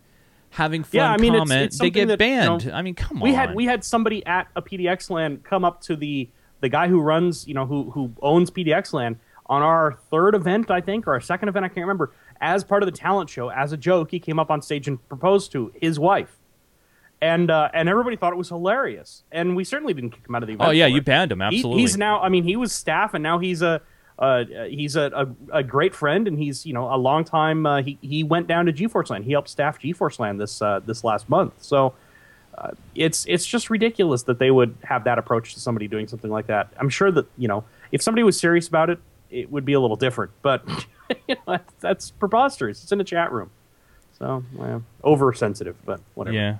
[0.52, 1.62] having fun yeah, I mean, comment.
[1.62, 2.71] it's they get that, you know, banned.
[2.73, 3.36] I mean, come we on.
[3.36, 6.99] had we had somebody at a PDX LAN come up to the the guy who
[6.99, 11.13] runs, you know, who who owns PDX LAN on our third event, I think, or
[11.13, 12.12] our second event, I can't remember.
[12.39, 15.05] As part of the talent show, as a joke, he came up on stage and
[15.09, 16.38] proposed to his wife,
[17.21, 19.23] and uh, and everybody thought it was hilarious.
[19.31, 20.69] And we certainly didn't kick him out of the event.
[20.69, 21.05] Oh yeah, you it.
[21.05, 21.81] banned him He- absolutely.
[21.81, 22.21] he's now.
[22.21, 23.81] I mean, he was staff, and now he's a.
[24.17, 25.09] Uh, he's a,
[25.51, 27.65] a, a great friend, and he's you know a long time.
[27.65, 29.23] Uh, he he went down to GeForce LAN.
[29.23, 31.53] He helped staff GeForce LAN this uh, this last month.
[31.62, 31.93] So
[32.57, 36.29] uh, it's it's just ridiculous that they would have that approach to somebody doing something
[36.29, 36.67] like that.
[36.77, 39.79] I'm sure that you know if somebody was serious about it, it would be a
[39.79, 40.31] little different.
[40.41, 40.63] But
[41.27, 42.83] you know, that's, that's preposterous.
[42.83, 43.49] It's in a chat room,
[44.17, 45.75] so well, oversensitive.
[45.85, 46.35] But whatever.
[46.35, 46.57] Yeah.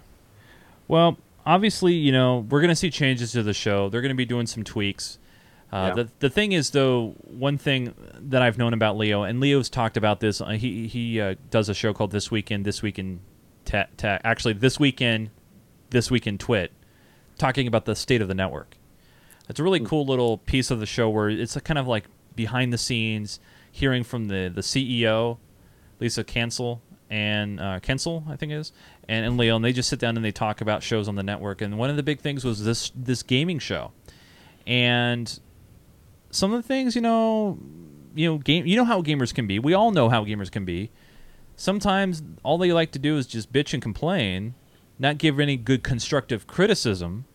[0.88, 3.90] Well, obviously, you know, we're going to see changes to the show.
[3.90, 5.20] They're going to be doing some tweaks.
[5.72, 6.04] Uh, Yeah.
[6.04, 9.98] the, the thing is, though, one thing that I've known about Leo, and Leo's talked
[9.98, 10.42] about this.
[10.42, 13.20] Uh, he he uh, does a show called This Weekend, This Weekend,
[14.02, 15.30] actually This Weekend,
[15.92, 16.72] This Weekend Twit,
[17.38, 18.78] talking about the state of the network.
[19.48, 22.06] It's a really cool little piece of the show where it's a kind of like
[22.40, 23.38] behind the scenes,
[23.70, 25.40] hearing from the the CEO,
[26.00, 28.72] Lisa Cancel and uh, Kentzell, I think it is,
[29.10, 31.24] and, and Leo, and they just sit down and they talk about shows on the
[31.24, 31.62] network.
[31.62, 33.92] And one of the big things was this this gaming show,
[34.66, 35.38] and
[36.32, 37.60] some of the things, you know,
[38.16, 39.60] you know, game, you know how gamers can be.
[39.60, 40.92] We all know how gamers can be.
[41.58, 44.54] Sometimes all they like to do is just bitch and complain,
[44.98, 47.26] not give any good constructive criticism.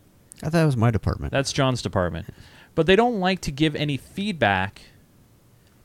[0.42, 1.30] I thought it was my department.
[1.30, 2.28] That's John's department.
[2.74, 4.80] But they don't like to give any feedback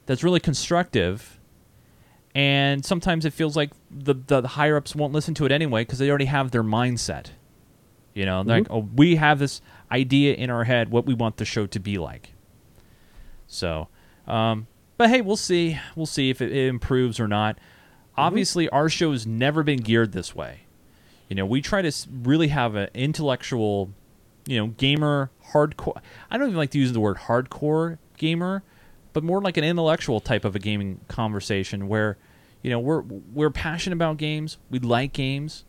[0.10, 1.40] that's really constructive.
[2.34, 6.00] And sometimes it feels like the, the, higher ups won't listen to it anyway because
[6.00, 7.28] they already have their mindset.
[8.16, 11.46] You know, like, oh, we have this idea in our head what we want the
[11.46, 12.34] show to be like.
[13.46, 13.88] So,
[14.28, 14.66] um,
[14.98, 15.80] but hey, we'll see.
[15.96, 17.60] We'll see if it, it improves or not.
[18.18, 20.62] Obviously, our show has never been geared this way.
[21.28, 21.92] You know, we try to
[22.24, 23.94] really have an intellectual,
[24.48, 26.02] you know, gamer hardcore.
[26.32, 28.64] I don't even like to use the word hardcore gamer,
[29.14, 32.18] but more like an intellectual type of a gaming conversation where,
[32.62, 34.58] you know, we're we're passionate about games.
[34.70, 35.66] We like games,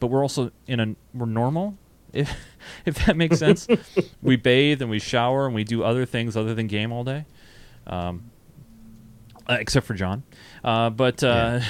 [0.00, 1.76] but we're also in a we're normal.
[2.14, 2.32] If
[2.86, 3.66] if that makes sense,
[4.22, 7.26] we bathe and we shower and we do other things other than game all day.
[7.88, 8.30] Um,
[9.48, 10.22] uh, except for John.
[10.62, 11.60] Uh, but uh,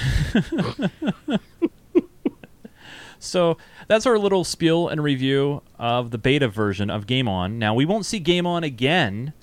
[3.19, 3.57] so
[3.87, 7.59] that's our little spiel and review of the beta version of Game On.
[7.59, 9.33] Now we won't see Game On again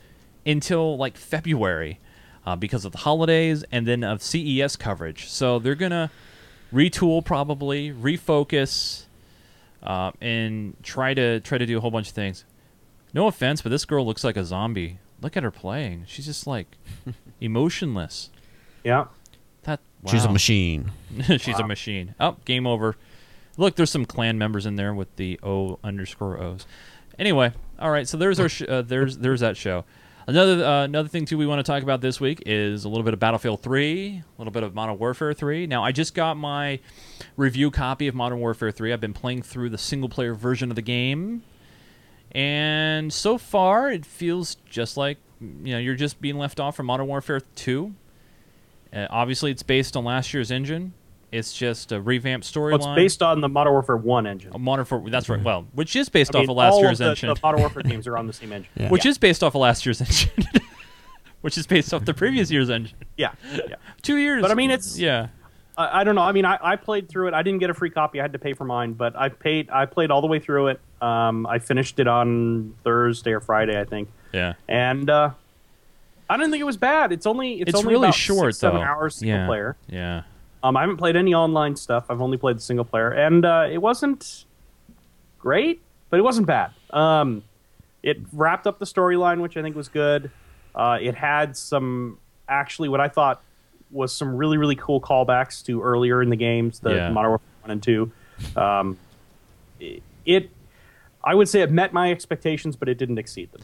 [0.46, 1.98] until like February
[2.46, 5.28] uh, because of the holidays and then of CES coverage.
[5.28, 6.10] So they're gonna
[6.72, 9.04] retool probably, refocus,
[9.82, 12.44] uh, and try to try to do a whole bunch of things.
[13.14, 14.98] No offense, but this girl looks like a zombie.
[15.20, 16.04] Look at her playing.
[16.08, 16.66] She's just like
[17.40, 18.30] emotionless.
[18.82, 19.06] Yeah.
[19.64, 20.90] That She's a machine.
[21.38, 22.14] She's a machine.
[22.18, 22.96] Oh, game over.
[23.56, 26.66] Look, there's some clan members in there with the O underscore O's.
[27.18, 28.08] Anyway, all right.
[28.08, 29.84] So there's our sh- uh, there's there's that show.
[30.26, 33.02] Another uh, another thing too we want to talk about this week is a little
[33.02, 35.66] bit of Battlefield 3, a little bit of Modern Warfare 3.
[35.66, 36.78] Now I just got my
[37.36, 38.92] review copy of Modern Warfare 3.
[38.92, 41.42] I've been playing through the single player version of the game,
[42.30, 46.86] and so far it feels just like you know you're just being left off from
[46.86, 47.92] Modern Warfare 2.
[48.94, 50.92] Uh, obviously, it's based on last year's engine.
[51.32, 52.80] It's just a revamped storyline.
[52.80, 54.52] Well, it's based on the Modern Warfare One engine.
[54.54, 55.10] Oh, Modern Warfare.
[55.10, 55.42] That's right.
[55.42, 57.28] Well, which is based I mean, off of last all year's of the, engine.
[57.34, 58.90] The Modern Warfare games are on the same engine.
[58.90, 60.30] Which is based off of last year's engine.
[61.40, 62.98] which is based off the previous year's engine.
[63.16, 63.76] Yeah, yeah.
[64.02, 64.42] Two years.
[64.42, 65.28] But I mean, it's yeah.
[65.76, 66.22] I, I don't know.
[66.22, 67.34] I mean, I, I played through it.
[67.34, 68.20] I didn't get a free copy.
[68.20, 69.70] I had to pay for mine, but I paid.
[69.70, 70.80] I played all the way through it.
[71.00, 74.10] Um, I finished it on Thursday or Friday, I think.
[74.32, 74.54] Yeah.
[74.68, 75.30] And uh,
[76.28, 77.10] I don't think it was bad.
[77.12, 79.46] It's only it's, It's only really about short, six, seven hours single Yeah.
[79.46, 79.76] player.
[79.88, 80.22] Yeah.
[80.64, 82.04] Um, I haven't played any online stuff.
[82.08, 84.44] I've only played the single player, and uh, it wasn't
[85.38, 86.70] great, but it wasn't bad.
[86.90, 87.42] Um,
[88.02, 90.30] it wrapped up the storyline, which I think was good.
[90.74, 93.42] Uh, it had some actually what I thought
[93.90, 97.10] was some really really cool callbacks to earlier in the games, the Yeah.
[97.10, 98.10] Modern Warfare one and two.
[98.56, 98.98] Um,
[99.80, 100.50] it, it,
[101.24, 103.62] I would say, it met my expectations, but it didn't exceed them.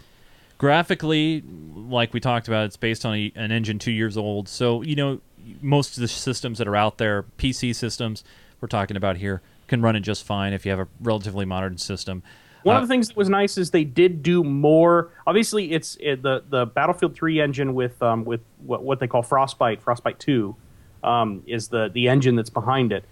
[0.59, 1.43] Graphically,
[1.75, 4.49] like we talked about, it's based on a, an engine two years old.
[4.49, 5.21] So you know,
[5.63, 8.25] most of the systems that are out there, PC systems
[8.61, 11.79] we're talking about here, can run it just fine if you have a relatively modern
[11.79, 12.23] system.
[12.65, 15.11] One Uh, of the things that was nice is they did do more.
[15.29, 19.23] Obviously, it's it, the the Battlefield 3 engine with um, with what, what they call
[19.23, 20.57] Frostbite, Frostbite 2,
[21.05, 23.05] um, is the the engine that's behind it.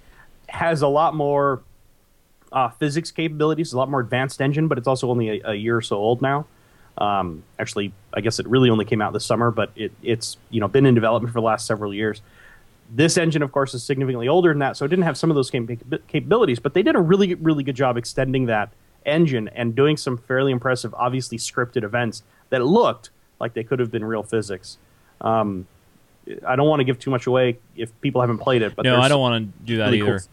[0.49, 1.63] Has a lot more
[2.51, 5.77] uh, physics capabilities, a lot more advanced engine, but it's also only a, a year
[5.77, 6.47] or so old now.
[6.99, 10.61] Um, actually, I guess it really only came out this summer, but it, it's you
[10.61, 12.23] know been in development for the last several years.
[12.91, 15.35] This engine, of course, is significantly older than that, so it didn't have some of
[15.35, 15.69] those cap-
[16.07, 16.59] capabilities.
[16.61, 18.71] But they did a really, really good job extending that
[19.05, 23.91] engine and doing some fairly impressive, obviously scripted events that looked like they could have
[23.91, 24.79] been real physics.
[25.21, 25.67] Um,
[26.47, 29.01] I don't want to give too much away if people haven't played it, but no,
[29.01, 30.25] I don't want to do that really cool either.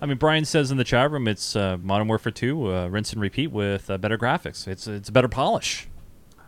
[0.00, 3.12] I mean, Brian says in the chat room, it's uh, Modern Warfare 2, uh, rinse
[3.12, 4.66] and repeat with uh, better graphics.
[4.66, 5.88] It's it's better polish.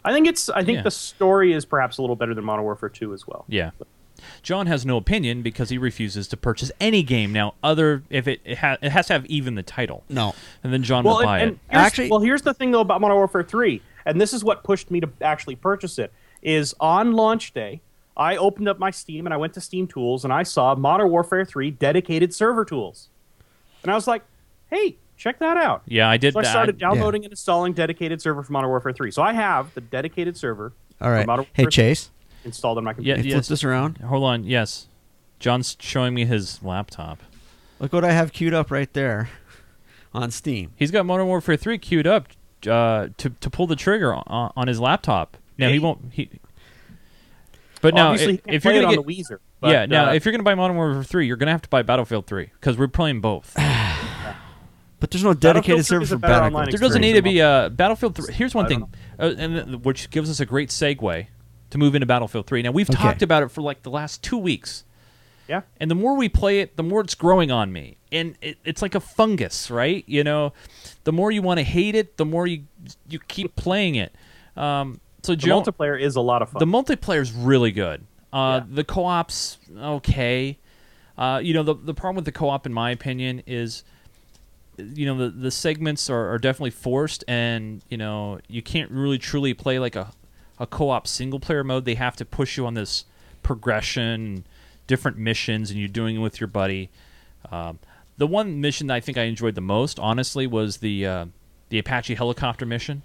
[0.05, 0.49] I think it's.
[0.51, 0.83] I think Yeah.
[0.83, 3.45] the story is perhaps a little better than Modern Warfare 2 as well.
[3.49, 3.71] Yeah.
[4.43, 7.55] John has no opinion because he refuses to purchase any game now.
[7.63, 10.03] Other if it it, ha- it has to have even the title.
[10.09, 10.35] No.
[10.63, 11.59] and then John well, will buy and, it.
[11.71, 14.63] and here's, well, here's the thing though about Modern Warfare 3, and this is what
[14.65, 16.13] pushed me to actually purchase it.
[16.43, 17.81] Is on launch day,
[18.17, 21.11] I opened up my Steam and I went to Steam Tools and I saw Modern
[21.11, 23.09] Warfare 3 dedicated server tools,
[23.83, 24.23] and I was like,
[24.71, 24.97] hey.
[25.17, 25.83] Check that out.
[25.87, 26.51] Yeah, I did So I that.
[26.51, 26.89] started Yeah.
[26.89, 29.11] downloading and installing dedicated server for Modern Warfare 3.
[29.11, 30.73] So I have the dedicated server.
[31.01, 31.23] All right.
[31.23, 31.27] for.
[31.27, 32.11] Modern Hey, Warfare Chase.
[32.45, 33.17] Installed on my Yeah, computer.
[33.17, 33.49] Hey, flip yes.
[33.49, 33.99] this around.
[33.99, 34.45] Hold on.
[34.45, 34.87] Yes,
[35.39, 37.23] John's showing me his laptop.
[37.81, 39.29] Look what I have queued up right there
[40.13, 40.73] on Steam.
[40.77, 42.29] He's got Modern Warfare 3 queued up
[42.69, 45.37] uh, to to pull the trigger on, on his laptop.
[45.59, 46.13] Now he won't.
[46.13, 46.29] He.
[47.81, 50.25] But Well, now, if, if you're gonna get, the Weezer, yeah, but, now uh, if
[50.25, 52.89] you're gonna buy Modern Warfare 3, you're gonna have to buy Battlefield 3 because we're
[52.89, 53.55] playing both.
[55.05, 56.73] But there's no dedicated Battlefield server for a better Battlefield.
[56.73, 58.33] There doesn't need to be a Battlefield 3.
[58.33, 58.89] Here's one thing,
[59.19, 61.27] uh, and th- which gives us a great segue
[61.69, 62.63] to move into Battlefield 3.
[62.63, 62.97] Now we've Okay.
[63.03, 64.85] talked about it for like the last two weeks.
[65.47, 65.61] Yeah.
[65.79, 68.81] And the more we play it, the more it's growing on me, and it, it's
[68.81, 70.03] like a fungus, right?
[70.07, 70.55] You know,
[71.05, 72.63] the more you want to hate it, the more you
[73.07, 74.15] you keep playing it.
[74.57, 76.61] Um, so The Joe, multiplayer is a lot of fun.
[76.61, 78.07] the multiplayer is really good.
[78.33, 80.57] Uh, The co-op's okay.
[81.19, 83.85] Uh, you know, the the problem with the co-op, in my opinion, is
[84.79, 89.19] you know the the segments are, are definitely forced, and you know you can't really
[89.19, 90.13] truly play like a
[90.59, 91.85] a co-op single player mode.
[91.85, 93.05] They have to push you on this
[93.43, 94.47] progression,
[94.87, 96.91] different missions, and you're doing it with your buddy.
[97.51, 97.79] Um,
[98.17, 101.27] the one mission that I think I enjoyed the most, honestly, was the uh,
[101.69, 103.03] the Apache helicopter mission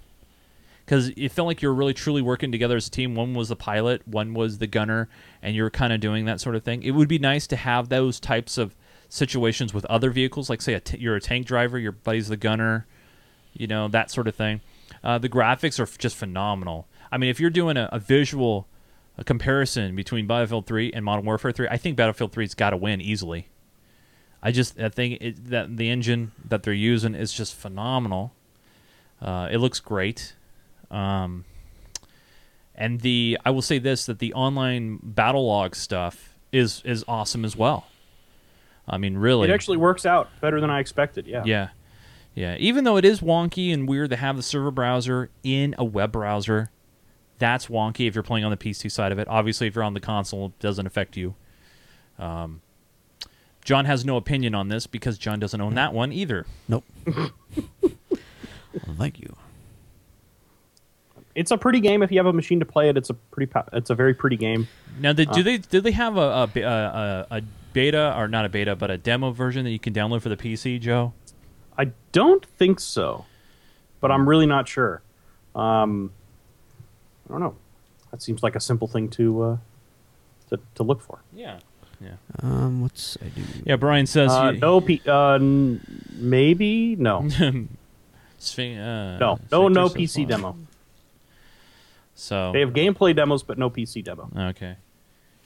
[0.84, 3.14] because it felt like you were really truly working together as a team.
[3.14, 5.08] One was the pilot, one was the gunner,
[5.40, 6.82] and you were kind of doing that sort of thing.
[6.82, 8.74] It would be nice to have those types of
[9.10, 12.36] situations with other vehicles, like say a t- you're a tank driver, your buddy's the
[12.38, 12.86] gunner,
[13.52, 14.62] you know that sort of thing.
[15.04, 16.86] Uh, the graphics are f- just phenomenal.
[17.12, 18.66] I mean, if you're doing a, a visual
[19.18, 22.76] a comparison between Battlefield 3 and Modern Warfare 3, I think Battlefield 3's got to
[22.76, 23.48] win easily.
[24.42, 28.32] I just I think it, that the engine that they're using is just phenomenal.
[29.20, 30.34] Uh, it looks great.
[30.90, 31.44] Um,
[32.74, 37.54] and the I will say this that the online Battlelog stuff is is awesome as
[37.54, 37.86] well.
[38.90, 41.26] I mean, really, It actually works out better than I expected.
[41.26, 41.42] Yeah.
[41.46, 41.68] yeah,
[42.34, 42.56] yeah.
[42.58, 46.12] Even though it is wonky and weird to have the server browser in a web
[46.12, 46.70] browser,
[47.38, 49.28] that's wonky if you're playing on the PC side of it.
[49.28, 51.34] Obviously, if you're on the console, it doesn't affect you.
[52.18, 52.60] Um,
[53.64, 56.46] John has no opinion on this because John doesn't own that one either.
[56.68, 56.84] Nope.
[57.06, 57.30] Well,
[58.98, 59.36] thank you.
[61.34, 62.96] It's a pretty game if you have a machine to play it.
[62.96, 63.50] It's a pretty.
[63.72, 64.66] It's a very pretty game.
[64.98, 68.28] Now, did, do Uh, they do they have a, a, a, a, a beta or
[68.28, 71.12] not a beta, but a demo version that you can download for the PC, Joe?
[71.78, 73.24] I don't think so,
[74.00, 75.02] but I'm really not sure.
[75.54, 76.12] Um,
[77.28, 77.56] I don't know.
[78.10, 79.56] That seems like a simple thing to uh,
[80.50, 81.22] to, to look for.
[81.34, 81.58] Yeah.
[82.00, 82.14] Yeah.
[82.42, 83.42] Um, what's I do?
[83.64, 84.80] Yeah, Brian says Uh, you- no.
[84.80, 85.80] P- uh, n-
[86.14, 87.20] maybe no.
[88.38, 89.38] Sphinx- uh, no.
[89.52, 89.68] No.
[89.68, 90.56] No PC says demo.
[92.14, 94.28] So They have gameplay demos, but no PC demo.
[94.36, 94.76] okay.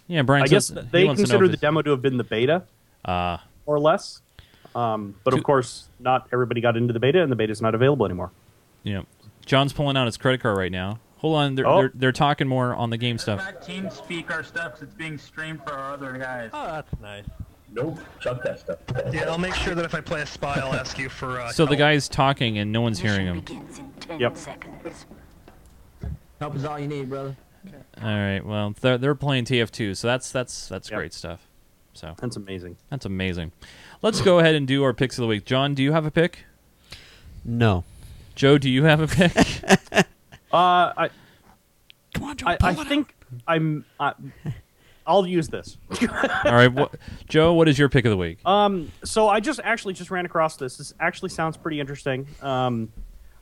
[0.07, 0.45] Yeah, Brian.
[0.45, 2.65] I guess says he they wants consider the demo to have been the beta,
[3.05, 4.21] uh, or less.
[4.75, 7.75] Um, but of course, not everybody got into the beta, and the beta is not
[7.75, 8.31] available anymore.
[8.83, 9.03] Yeah.
[9.47, 10.99] John's pulling out his credit card right now.
[11.19, 11.77] Hold on, they're, Oh.
[11.83, 13.39] they're they're talking more on the game stuff.
[13.41, 16.51] Not TeamSpeak our stuff 'cause it's being streamed for our other guys.
[16.53, 17.25] Oh, that's nice.
[17.73, 18.79] Nope, chuck that stuff.
[19.13, 21.41] Yeah, I'll make sure that if I play a spy, I'll ask you for.
[21.41, 23.43] Uh, So the guy's talking and no one's hearing him.
[24.19, 24.37] Yep.
[26.41, 27.37] Help is all you need, brother.
[28.01, 28.41] All right.
[28.45, 30.99] Well, they're they're playing TF2, so that's that's that's Yep.
[30.99, 31.47] great stuff.
[31.95, 32.77] So That's amazing.
[32.91, 33.53] that's amazing.
[34.03, 35.45] Let's go ahead and do our picks of the week.
[35.45, 36.45] John, do you have a pick?
[37.45, 37.85] No.
[38.35, 39.33] Joe, do you have a pick?
[40.53, 41.11] Uh, I,
[42.15, 42.47] Come on, Joe.
[42.47, 43.13] I, I think
[43.49, 43.85] I'm.
[43.99, 44.13] I,
[45.05, 45.77] I'll use this.
[46.45, 46.89] All right, wha-
[47.29, 48.39] Joe, what is your pick of the week?
[48.47, 50.77] Um, so I just actually just ran across this.
[50.77, 52.29] This actually sounds pretty interesting.
[52.41, 52.93] Um,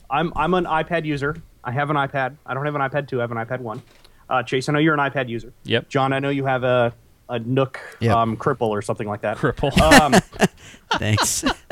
[0.09, 1.37] I'm I'm an iPad user.
[1.63, 2.37] I have an iPad.
[2.47, 3.19] I don't have an iPad two.
[3.19, 3.83] I have an iPad one.
[4.33, 5.53] Uh, Chase, I know you're an iPad user.
[5.65, 5.91] Yep.
[5.91, 6.95] John, I know you have a
[7.29, 8.17] a Nook Yep.
[8.17, 9.37] um, cripple or something like that.
[9.37, 9.79] Cripple.
[9.81, 10.15] Um,
[10.99, 11.45] Thanks.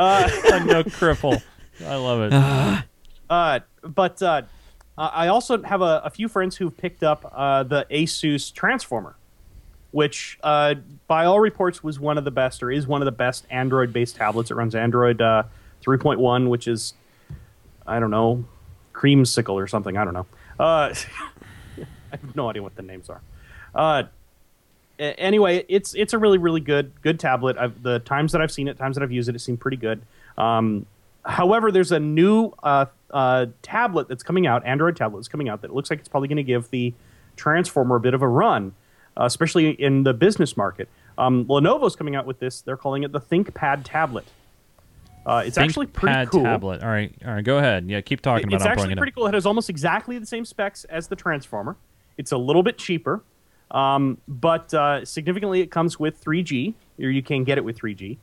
[0.00, 1.40] a no cripple.
[1.86, 2.84] I love it.
[3.30, 4.42] Uh, but uh,
[4.98, 9.14] I also have a, a few friends who've picked up uh, the Asus Transformer,
[9.92, 10.74] which, uh,
[11.06, 14.16] by all reports, was one of the best or is one of the best Android-based
[14.16, 14.50] tablets.
[14.50, 15.44] It runs Android uh,
[15.86, 16.94] 3.1, which is,
[17.86, 18.44] I don't know,
[18.94, 19.96] creamsicle or something.
[19.96, 20.26] I don't know.
[22.12, 23.20] I have no idea what the names are.
[23.74, 24.04] Uh,
[24.98, 27.56] anyway, it's it's a really really good good tablet.
[27.58, 29.76] I've, the times that I've seen it, times that I've used it, it seemed pretty
[29.76, 30.02] good.
[30.36, 30.86] Um,
[31.24, 35.62] however, there's a new uh, uh, tablet that's coming out, Android tablet that's coming out
[35.62, 36.92] that looks like it's probably going to give the
[37.36, 38.72] Transformer a bit of a run,
[39.16, 40.88] uh, especially in the business market.
[41.18, 42.60] Um, Lenovo's coming out with this.
[42.60, 44.26] They're calling it the ThinkPad tablet.
[45.26, 46.42] Uh, it's actually pretty ThinkPad cool.
[46.42, 46.82] tablet.
[46.82, 47.44] All right, all right.
[47.44, 47.88] Go ahead.
[47.88, 48.56] Yeah, keep talking about.
[48.56, 48.66] It's it.
[48.66, 49.26] I'm actually pulling it pretty cool.
[49.26, 51.76] It has almost exactly the same specs as the Transformer.
[52.20, 53.22] It's a little bit cheaper,
[53.70, 58.18] um, but uh, significantly it comes with 3G, or you can get it with 3G.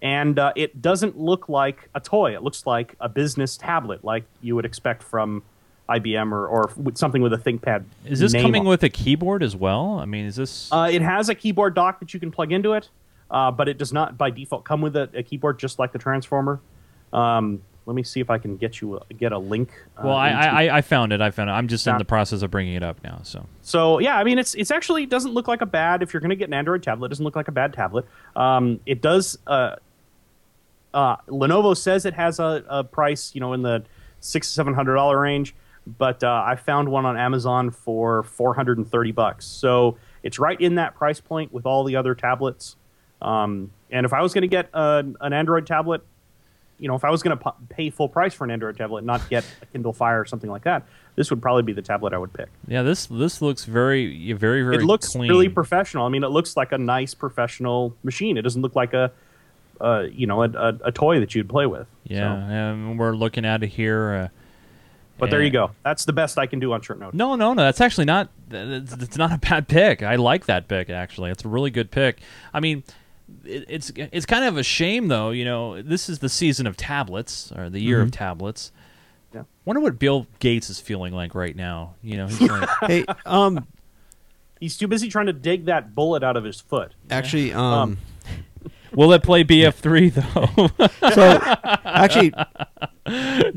[0.00, 2.34] And uh, it doesn't look like a toy.
[2.34, 5.42] It looks like a business tablet, like you would expect from
[5.86, 7.84] IBM or, or something with a ThinkPad.
[8.06, 9.98] Is this coming on with a keyboard as well?
[9.98, 10.72] I mean, is this?
[10.72, 12.88] Uh, it has a keyboard dock that you can plug into it,
[13.30, 15.98] uh, but it does not by default come with a, a keyboard just like the
[15.98, 16.58] Transformer.
[17.12, 19.70] Um, let me see if I can get you a, get a link.
[19.98, 21.20] uh, well, I, I I found it.
[21.20, 21.52] I found it.
[21.52, 23.20] I'm just in the process of bringing it up now.
[23.24, 26.02] So So yeah, I mean, it's it's actually doesn't look like a bad.
[26.02, 28.06] If you're going to get an Android tablet, it doesn't look like a bad tablet.
[28.36, 29.38] Um, it does.
[29.46, 29.76] Uh,
[30.94, 33.82] uh, Lenovo says it has a, a price, you know, in the
[34.20, 35.54] six to seven hundred dollar range,
[35.98, 39.46] but uh, I found one on Amazon for four hundred and thirty bucks.
[39.46, 42.76] So it's right in that price point with all the other tablets.
[43.20, 46.02] Um, and if I was going to get a, an Android tablet,
[46.82, 49.04] you know, if I was going to p- pay full price for an Android tablet,
[49.04, 50.82] not get a Kindle Fire or something like that,
[51.16, 52.48] this would probably be the tablet I would pick.
[52.66, 54.76] yeah, this this looks very very very.
[54.76, 55.30] it looks clean.
[55.30, 56.04] really professional.
[56.04, 58.36] I mean, it looks like a nice professional machine.
[58.36, 59.12] It doesn't look like a,
[59.80, 61.86] uh, you know, a, a, a toy that you'd play with.
[62.04, 64.12] Yeah, and we're looking at it here.
[64.14, 64.28] Uh,
[65.18, 65.70] But there you go.
[65.84, 67.16] That's the best I can do on short notice.
[67.16, 67.62] No, no, no.
[67.62, 68.28] That's actually not.
[68.50, 70.02] It's, it's not a bad pick.
[70.02, 70.90] I like that pick.
[70.90, 72.18] Actually, it's a really good pick.
[72.52, 72.82] I mean,
[73.44, 75.30] it, it's it's kind of a shame though.
[75.30, 78.12] You know, this is the season of tablets or the year of Mhm.
[78.14, 78.72] tablets.
[79.34, 79.44] Yeah.
[79.64, 81.94] Wonder what Bill Gates is feeling like right now.
[82.02, 83.66] You know, he's like, hey, um,
[84.60, 86.92] He's too busy trying to dig that bullet out of his foot.
[87.10, 87.98] actually, um,
[88.94, 90.88] will it play BF3 though?
[91.10, 92.30] so actually,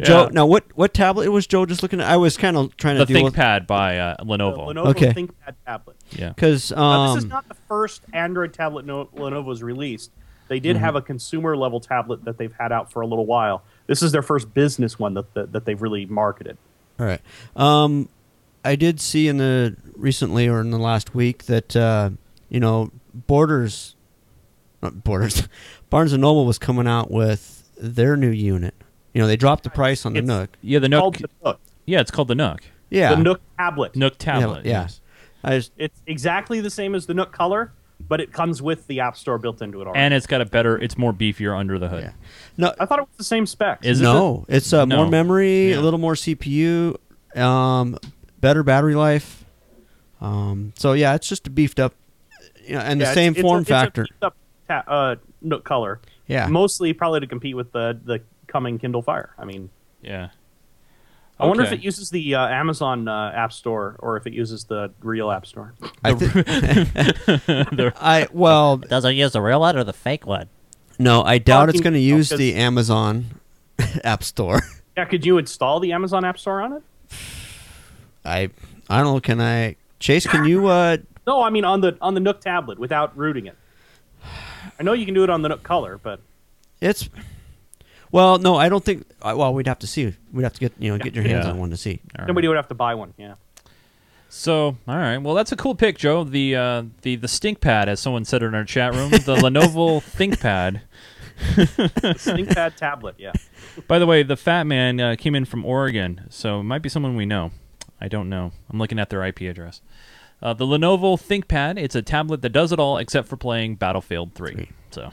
[0.03, 0.23] Joe.
[0.23, 0.29] Yeah.
[0.31, 2.07] Now, what what tablet was Joe just looking at?
[2.09, 4.67] I was kind of trying the to deal with ThinkPad by uh, Lenovo.
[4.73, 5.13] Lenovo Okay.
[5.13, 5.97] ThinkPad tablet.
[6.11, 6.29] Yeah.
[6.29, 10.11] because Now, this is um, not the first Android tablet no- Lenovo's released.
[10.47, 10.81] They did Mhm.
[10.81, 13.63] have a consumer level tablet that they've had out for a little while.
[13.87, 16.57] This is their first business one that that, that they've really marketed.
[16.99, 17.21] All right.
[17.55, 18.09] Um,
[18.63, 22.09] I did see in the recently or in the last week that uh,
[22.49, 23.94] you know Borders,
[24.81, 25.47] not Borders,
[25.89, 28.73] Barnes and Noble was coming out with their new unit.
[29.13, 30.49] You know, they dropped the price on the It's Nook.
[30.61, 31.31] Yeah, the called Nook.
[31.43, 31.59] the Nook.
[31.85, 32.61] Yeah, it's called the Nook.
[32.89, 33.95] Yeah, The Nook tablet.
[33.95, 34.65] Nook tablet.
[34.65, 35.01] Yeah, yes.
[35.43, 37.71] I just It's exactly the same as the Nook Color,
[38.07, 39.99] but it comes with the App Store built into it already.
[39.99, 40.77] And it's got a better.
[40.77, 42.03] It's more beefier under the hood.
[42.03, 42.11] Yeah.
[42.57, 43.85] no, I thought it was the same specs.
[43.85, 44.97] Is it no, it's uh, No.
[44.97, 45.79] more memory, Yeah.
[45.79, 46.95] a little more CPU,
[47.35, 47.97] um,
[48.39, 49.45] better battery life.
[50.21, 51.93] Um, so yeah, it's just a beefed up,
[52.65, 54.03] you know, and Yeah, the it's- same it's a- form it's a factor.
[54.03, 54.35] beefed up
[54.67, 55.99] ta- uh, Nook Color.
[56.27, 56.47] Yeah.
[56.47, 59.33] Mostly probably to compete with the the coming Kindle Fire.
[59.37, 59.69] I mean,
[60.01, 60.29] Yeah.
[61.37, 64.63] I wonder if it uses the uh, Amazon uh, App Store or if it uses
[64.63, 65.73] the real App Store.
[66.01, 70.47] I, thi- I well, Does it use the real one or the fake one?
[70.97, 73.25] no, I doubt it's going to use because- the Amazon
[74.05, 74.61] App Store.
[74.97, 76.83] Yeah, could you install the Amazon App Store on it?
[78.23, 78.49] I
[78.89, 79.19] I don't know.
[79.19, 80.25] Can I Chase?
[80.25, 80.67] Can you?
[80.67, 80.95] uh
[81.27, 83.57] No, I mean on the on the Nook tablet without rooting it.
[84.79, 86.19] I know you can do it on the Color, but
[86.81, 87.09] It's
[88.11, 89.05] Well, no, I don't think.
[89.21, 90.13] uh, Well, we'd have to see.
[90.31, 91.51] We'd have to get you know get your hands Yeah.
[91.51, 92.01] on one to see.
[92.17, 92.27] All right.
[92.27, 93.13] Nobody would have to buy one.
[93.17, 93.35] Yeah.
[94.29, 95.17] So, all right.
[95.17, 96.23] Well, that's a cool pick, Joe.
[96.25, 100.01] The uh, the the stink pad, as someone said in our chat room, the Lenovo
[100.03, 100.81] ThinkPad.
[101.55, 103.15] The ThinkPad tablet.
[103.17, 103.31] Yeah.
[103.87, 106.89] By the way, the fat man uh, came in from Oregon, so it might be
[106.89, 107.51] someone we know.
[108.01, 108.51] I don't know.
[108.69, 109.81] I'm looking at their IP address.
[110.45, 111.79] Uh, the Lenovo ThinkPad.
[111.79, 114.69] It's a tablet that does it all except for playing Battlefield 3.
[114.91, 115.09] So,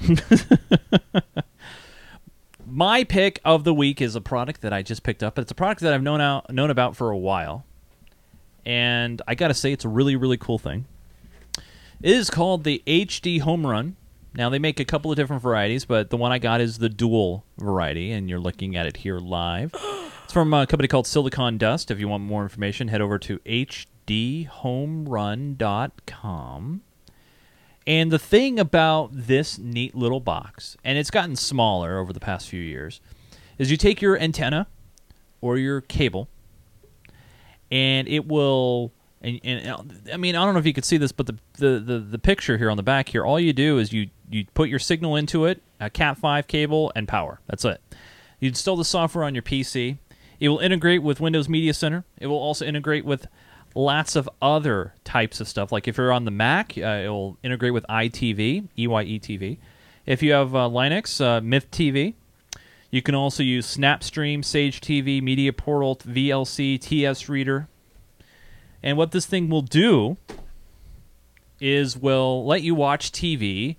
[2.67, 5.37] my pick of the week is a product that I just picked up.
[5.37, 7.65] But it's a product that I've known out known about for a while,
[8.67, 10.85] and I got to say, it's a really really cool thing.
[12.03, 13.95] It is called the HDHomeRun.
[14.35, 16.91] Now they make a couple of different varieties, but the one I got is the
[16.91, 19.75] dual variety, and you're looking at it here live.
[20.25, 21.91] It's from a company called SiliconDust.
[21.91, 23.39] If you want more information, head over to
[24.07, 26.83] hdhomerun.com.
[27.87, 32.49] And the thing about this neat little box, and it's gotten smaller over the past
[32.49, 33.01] few years,
[33.59, 34.69] is you take your antenna
[35.41, 36.29] or your cable,
[37.71, 38.93] and it will.
[39.21, 41.79] And, and I mean, I don't know if you could see this, but the, the,
[41.79, 44.69] the, the picture here on the back here, all you do is you, you put
[44.69, 47.39] your signal into it, a Cat5 cable, and power.
[47.47, 47.81] That's it.
[48.41, 49.99] You install the software on your PC.
[50.41, 52.05] It will integrate with Windows Media Center.
[52.19, 53.29] It will also integrate with
[53.75, 55.73] lots of other types of stuff.
[55.73, 59.59] Like if you're on the Mac, uh, it will integrate with iTV, EYETV.
[60.07, 62.15] If you have uh, Linux, uh, Myth TV.
[62.91, 67.67] You can also use Snapstream, Sage TV, Media Portal, VLC, TS Reader.
[68.83, 70.19] And what this thing will do
[71.59, 73.77] is will let you watch TV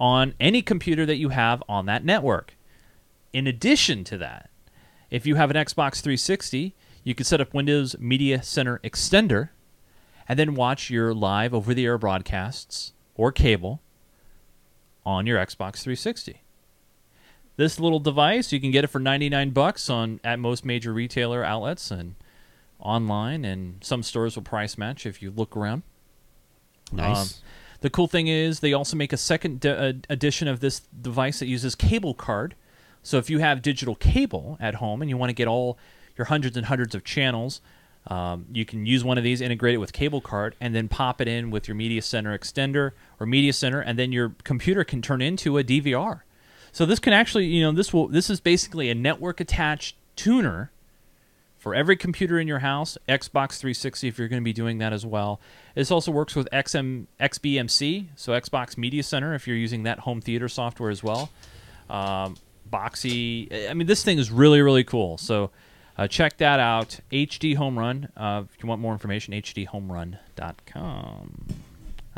[0.00, 2.56] on any computer that you have on that network.
[3.32, 4.50] In addition to that,
[5.10, 6.74] if you have an Xbox 360,
[7.06, 9.50] you can set up Windows Media Center Extender
[10.28, 13.80] and then watch your live over the air broadcasts or cable
[15.04, 16.42] on your Xbox 360.
[17.54, 21.44] This little device, you can get it for 99 bucks on at most major retailer
[21.44, 22.16] outlets and
[22.80, 25.84] online and some stores will price match if you look around.
[26.90, 27.34] Nice.
[27.34, 27.40] Um,
[27.82, 31.38] the cool thing is they also make a second d- uh, edition of this device
[31.38, 32.56] that uses cable card.
[33.04, 35.78] So if you have digital cable at home and you want to get all
[36.16, 37.60] your hundreds and hundreds of channels,
[38.08, 41.20] um, you can use one of these, integrate it with cable card, and then pop
[41.20, 45.02] it in with your Media Center extender or Media Center, and then your computer can
[45.02, 46.20] turn into a DVR.
[46.70, 50.70] So this can actually, you know, this will this is basically a network attached tuner
[51.58, 54.92] for every computer in your house, Xbox 360 if you're going to be doing that
[54.92, 55.40] as well.
[55.74, 60.20] This also works with XM XBMC, so Xbox Media Center if you're using that home
[60.20, 61.30] theater software as well.
[61.90, 62.36] Um,
[62.70, 65.18] Boxee, I mean, this thing is really really cool.
[65.18, 65.50] So
[65.98, 67.00] uh, check that out.
[67.12, 68.08] HDHomeRun.
[68.16, 71.46] Uh, if you want more information, hdhomerun.com.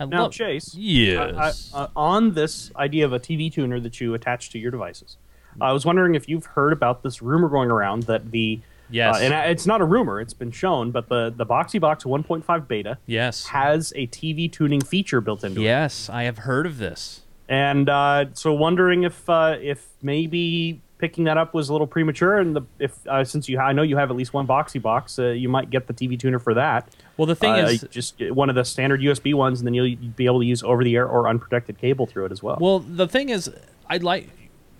[0.01, 0.75] I Now, love Chase.
[0.77, 1.73] Yes.
[1.75, 4.71] I- I- uh, on this idea of a TV tuner that you attach to your
[4.71, 5.17] devices,
[5.61, 8.61] I was wondering if you've heard about this rumor going around that the
[8.91, 9.17] Yes.
[9.17, 10.93] uh, and it's not a rumor; it's been shown.
[10.93, 15.61] But the the Boxee Box 1.5 beta yes has a TV tuning feature built into
[15.61, 15.65] it.
[15.65, 17.21] yes, I have heard of this.
[17.51, 22.39] And uh, so, wondering if uh, if maybe picking that up was a little premature,
[22.39, 25.19] and the, if uh, since you I know you have at least one Boxee box,
[25.19, 26.89] uh, you might get the TV tuner for that.
[27.17, 29.97] Well, the thing Uh, is, just one of the standard USB ones, and then you'll
[29.97, 32.59] be able to use over the air or unprotected cable through it as well.
[32.61, 33.51] Well, the thing is,
[33.89, 34.29] I'd like,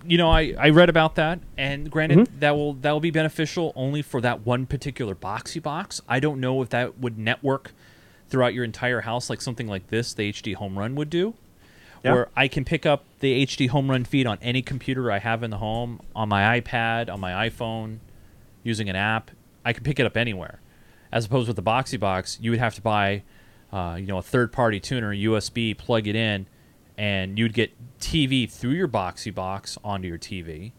[0.05, 2.39] you know, I, I read about that, and granted, Mm-hmm.
[2.39, 6.01] that will that will be beneficial only for that one particular Boxee box.
[6.07, 7.73] I don't know if that would network
[8.29, 11.33] throughout your entire house like something like this, the HDHomeRun would do.
[12.03, 12.13] Yeah.
[12.13, 15.57] Where I can pick up the HDHomeRun feed on any computer I have in the
[15.57, 17.99] home, on my iPad, on my iPhone,
[18.63, 19.31] using an app.
[19.65, 20.61] I can pick it up anywhere.
[21.11, 23.23] As opposed with the Boxee Box, you would have to buy,
[23.73, 26.47] uh, you know, a third-party tuner, USB, plug it in,
[26.97, 30.71] and you'd get TV through your Boxee Box onto your TV.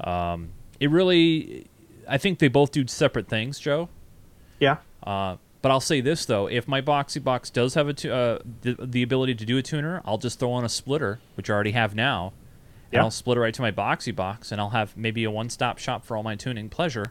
[0.00, 1.66] Um, it really,
[2.08, 3.88] I think they both do separate things, Joe.
[4.60, 4.78] Yeah.
[5.02, 8.40] Uh, but I'll say this though: if my Boxee Box does have a tu- uh,
[8.60, 11.54] the, the ability to do a tuner, I'll just throw on a splitter, which I
[11.54, 12.34] already have now,
[12.92, 13.00] and Yeah.
[13.02, 16.04] I'll split it right to my Boxee Box, and I'll have maybe a one-stop shop
[16.04, 17.06] for all my tuning pleasure,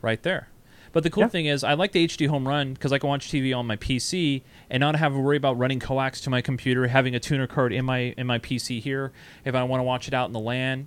[0.00, 0.46] right there.
[0.92, 1.28] But the cool Yeah.
[1.28, 4.80] thing is, I like the HDHomeRun because I can watch TV on my PC and
[4.80, 7.84] not have to worry about running coax to my computer, having a tuner card in
[7.84, 9.12] my in my PC here.
[9.44, 10.86] If I want to watch it out in the LAN,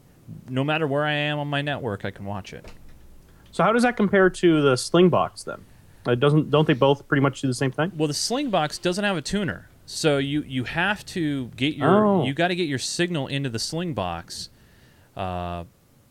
[0.49, 2.72] no matter where I am on my network, I can watch it.
[3.51, 5.66] So how does that compare to the Slingbox then?
[6.05, 7.91] Uh, doesn't don't they both pretty much do the same thing?
[7.95, 12.25] Well, the Slingbox doesn't have a tuner, so you you have to get your Oh.
[12.25, 14.49] you got to get your signal into the Slingbox.
[15.15, 15.65] Uh,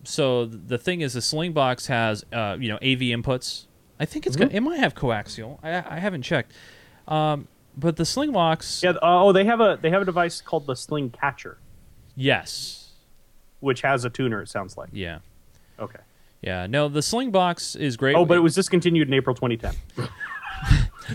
[0.05, 3.64] so the thing is, the Slingbox has uh, you know AV inputs.
[3.99, 4.47] I think it's Mm-hmm.
[4.47, 5.59] got, it might have coaxial.
[5.62, 6.53] I, I haven't checked.
[7.09, 8.93] Um, but the Slingbox, Yeah.
[9.03, 11.57] Oh, they have a they have a device called the SlingCatcher,
[12.16, 12.91] yes,
[13.61, 14.41] which has a tuner.
[14.43, 14.91] It sounds like.
[14.93, 15.18] yeah.
[15.78, 15.99] Okay.
[16.43, 18.16] Yeah, no, the Slingbox is great.
[18.16, 19.74] Oh, but it was discontinued in April 2010.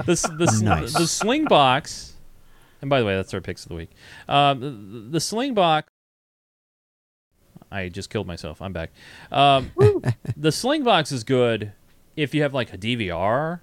[0.06, 0.94] the s- the, Nice.
[0.94, 2.12] the Slingbox.
[2.82, 3.90] And by the way, that's our picks of the week.
[4.30, 5.84] Um, the, the Slingbox.
[7.72, 8.62] I just killed myself.
[8.62, 8.92] I'm back.
[9.32, 9.72] Um,
[10.38, 11.72] the Slingbox is good
[12.16, 13.62] if you have like a DVR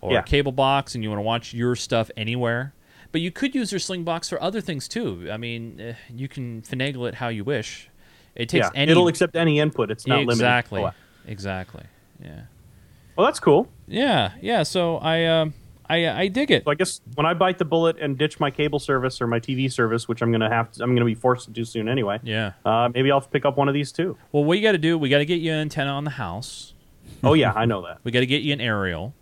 [0.00, 0.20] or Yeah.
[0.20, 2.72] a cable box and you want to watch your stuff anywhere.
[3.12, 5.28] But you could use your Slingbox for other things too.
[5.32, 7.88] I mean, eh, you can finagle it how you wish.
[8.34, 8.92] It takes yeah, any.
[8.92, 9.90] it'll accept any input.
[9.90, 10.32] It's not limited.
[10.34, 10.82] exactly.
[10.82, 10.92] Oh,
[11.26, 11.84] Exactly.
[12.22, 12.42] Yeah.
[13.16, 13.68] Well, that's cool.
[13.86, 14.62] Yeah, yeah.
[14.62, 15.54] So I, um,
[15.88, 16.64] I, I dig it.
[16.64, 19.40] So I guess when I bite the bullet and ditch my cable service or my
[19.40, 22.20] TV service, which I'm gonna have, to, I'm gonna be forced to do soon anyway.
[22.22, 22.52] Yeah.
[22.64, 24.16] Uh, maybe I'll pick up one of these too.
[24.32, 26.10] Well, what you got to do, we got to get you an antenna on the
[26.10, 26.74] house.
[27.22, 27.98] Oh yeah, I know that.
[28.04, 29.14] We got to get you an aerial.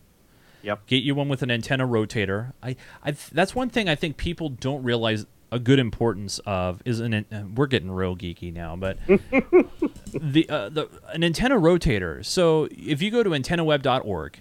[0.62, 0.86] Yep.
[0.86, 2.52] Get you one with an antenna rotator.
[2.62, 7.00] I, I, that's one thing I think people don't realize a good importance of is
[7.00, 7.14] an.
[7.14, 12.24] Uh, we're getting real geeky now, but the uh, the an antenna rotator.
[12.24, 14.40] So if you go to antennaweb.org,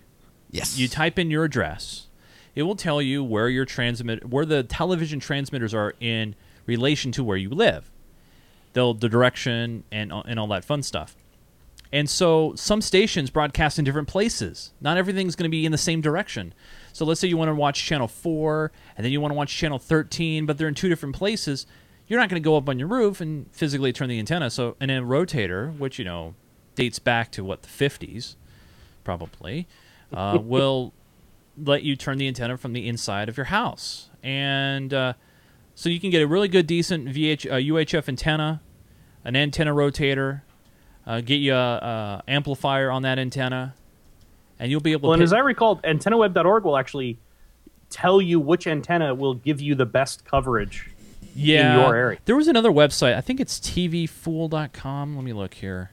[0.51, 2.07] yes, you type in your address,
[2.55, 6.35] it will tell you where your transmit where the television transmitters are in
[6.65, 7.89] relation to where you live.
[8.73, 11.15] They'll the direction and and all that fun stuff.
[11.91, 14.73] And so some stations broadcast in different places.
[14.81, 16.53] Not everything's going to be in the same direction.
[16.97, 19.55] So let's say you want to watch channel 4 and then you want to watch
[19.55, 21.67] channel 13, but they're in two different places.
[22.07, 24.49] You're not going to go up on your roof and physically turn the antenna.
[24.49, 26.33] So an a rotator, which you know
[26.73, 28.35] dates back to what the 50s
[29.03, 29.67] probably,
[30.11, 30.91] uh, will
[31.55, 34.09] let you turn the antenna from the inside of your house.
[34.23, 35.13] And uh,
[35.75, 38.63] so you can get a really good decent VH uh, UHF antenna,
[39.23, 40.41] an antenna rotator,
[41.05, 43.75] uh, get you a, a amplifier on that antenna,
[44.59, 45.21] and you'll be able Well, to.
[45.23, 47.17] and pick- as I recall, antennaweb.org will actually
[47.89, 50.89] tell you which antenna will give you the best coverage
[51.35, 52.19] yeah, in your area.
[52.25, 53.15] There was another website.
[53.15, 55.15] I think it's tvfool.com.
[55.15, 55.91] Let me look here.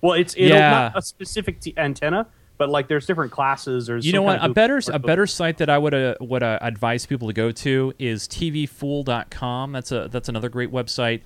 [0.00, 0.70] Well, it's it'll Yeah.
[0.70, 2.26] not a specific t- antenna,
[2.56, 3.86] but like there's different classes.
[3.86, 4.38] There's you know what?
[4.40, 7.34] kind A better a better site that I would uh, would uh, advise people to
[7.34, 9.72] go to is tvfool.com.
[9.72, 11.20] That's a that's another great website.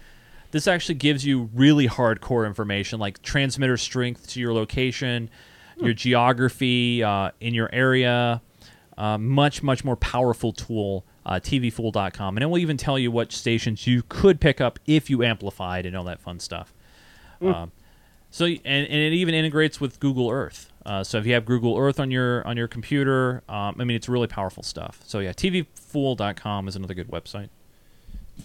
[0.50, 5.30] This actually gives you really hardcore information like transmitter strength to your location.
[5.76, 8.40] Your geography uh, in your area.
[8.96, 11.04] Uh, much much more powerful tool.
[11.26, 15.08] Uh, tvfool.com, and it will even tell you what stations you could pick up if
[15.08, 16.74] you amplified and all that fun stuff.
[17.40, 17.72] Um,
[18.30, 20.72] so and, and it even integrates with Google Earth.
[20.84, 23.96] Uh, so if you have Google Earth on your on your computer, um, I mean
[23.96, 25.00] it's really powerful stuff.
[25.04, 27.48] So yeah, tvfool.com is another good website.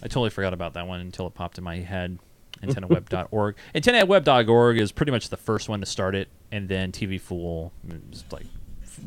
[0.02, 2.18] I totally forgot about that one until it popped in my head.
[2.62, 3.56] AntennaWeb.org.
[3.74, 7.70] AntennaWeb.org is pretty much the first one to start it, and then TVFool
[8.12, 8.46] is like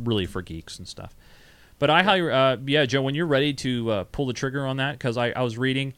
[0.04, 1.16] really for geeks and stuff.
[1.80, 4.78] But I highly, uh, yeah, Joe, when you're ready to uh, pull the trigger on
[4.78, 5.94] that, because I, I was reading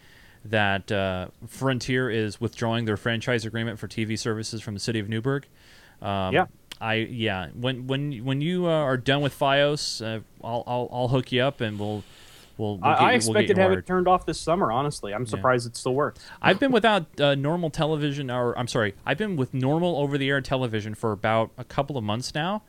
[0.45, 5.09] that uh, Frontier is withdrawing their franchise agreement for TV services from the city of
[5.09, 5.45] Newberg.
[6.01, 6.45] Um, Yeah.
[6.81, 7.49] I yeah.
[7.53, 11.41] When when when you uh, are done with FiOS, uh, I'll, I'll I'll hook you
[11.41, 12.03] up and we'll
[12.57, 12.77] we'll.
[12.77, 13.83] we'll I, get, I we'll expected get to have wired.
[13.83, 14.71] it turned off this summer.
[14.71, 16.19] Honestly, I'm surprised it still works.
[16.41, 20.95] I've been without uh, normal television, or I'm sorry, I've been with normal over-the-air television
[20.95, 22.63] for about a couple of months now.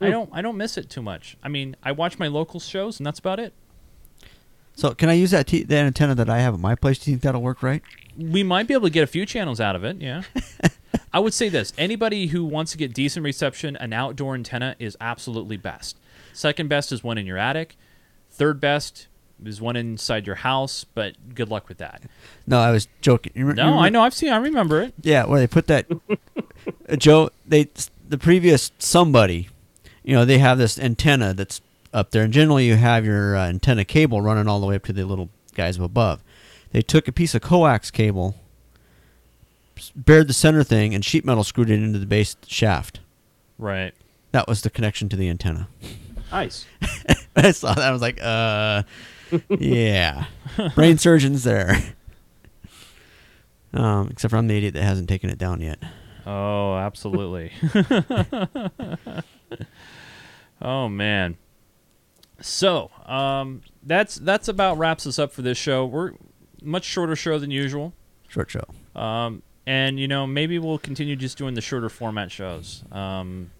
[0.00, 0.10] I Hmm.
[0.12, 1.36] don't, I don't miss it too much.
[1.42, 3.52] I mean, I watch my local shows, and that's about it.
[4.76, 7.00] So can I use that t- that antenna that I have at my place?
[7.00, 7.82] Do you think that'll work right?
[8.16, 10.00] We might be able to get a few channels out of it.
[10.00, 10.22] Yeah.
[11.12, 14.96] I would say this: anybody who wants to get decent reception, an outdoor antenna is
[15.00, 15.96] absolutely best.
[16.32, 17.76] Second best is one in your attic.
[18.30, 19.07] Third best
[19.44, 22.02] is one inside your house, but good luck with that.
[22.46, 23.32] No, I was joking.
[23.34, 24.02] You rem- you No, I know.
[24.02, 24.30] I've seen.
[24.30, 24.94] I remember it.
[25.02, 25.86] Yeah, where they put that.
[26.90, 27.68] Uh, Joe, they
[28.08, 29.48] the previous somebody,
[30.02, 31.62] you know, they have this antenna that's
[31.94, 34.84] up there, and generally you have your uh, antenna cable running all the way up
[34.84, 36.22] to the little guys above.
[36.72, 38.34] They took a piece of coax cable,
[39.96, 43.00] bared the center thing, and sheet metal screwed it into the base shaft.
[43.58, 43.94] Right.
[44.32, 45.68] That was the connection to the antenna.
[46.30, 46.66] Nice.
[47.36, 47.84] I saw that.
[47.84, 48.82] I was like, uh,
[49.48, 50.26] yeah,
[50.74, 51.94] brain surgeons there.
[53.72, 55.78] Um, except for I'm the idiot that hasn't taken it down yet.
[56.26, 57.52] Oh, absolutely.
[60.62, 61.36] oh man.
[62.40, 65.84] So, um, that's that's about wraps us up for this show.
[65.84, 66.12] We're
[66.62, 67.92] much shorter show than usual.
[68.28, 68.64] Short show.
[68.94, 72.84] Um, and you know, maybe we'll continue just doing the shorter format shows.
[72.92, 73.50] Um,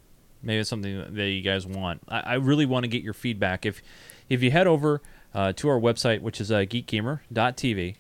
[0.43, 2.03] maybe it's something that you guys want.
[2.09, 3.67] I, I really want to get your feedback.
[3.67, 3.83] If
[4.29, 5.01] if you head over
[5.35, 7.97] uh, to our website, which is uh, geekgamer.tv,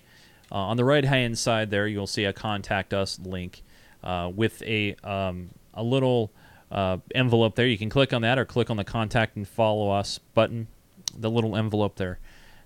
[0.50, 3.62] uh, on the right hand side there, you'll see a contact us link
[4.02, 6.30] uh, with a um, a little
[6.70, 7.66] uh, envelope there.
[7.66, 10.68] You can click on that or click on the contact and follow us button,
[11.16, 12.18] the little envelope there.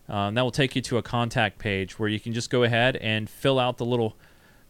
[0.08, 2.96] Um, that will take you to a contact page where you can just go ahead
[2.96, 4.16] and fill out the little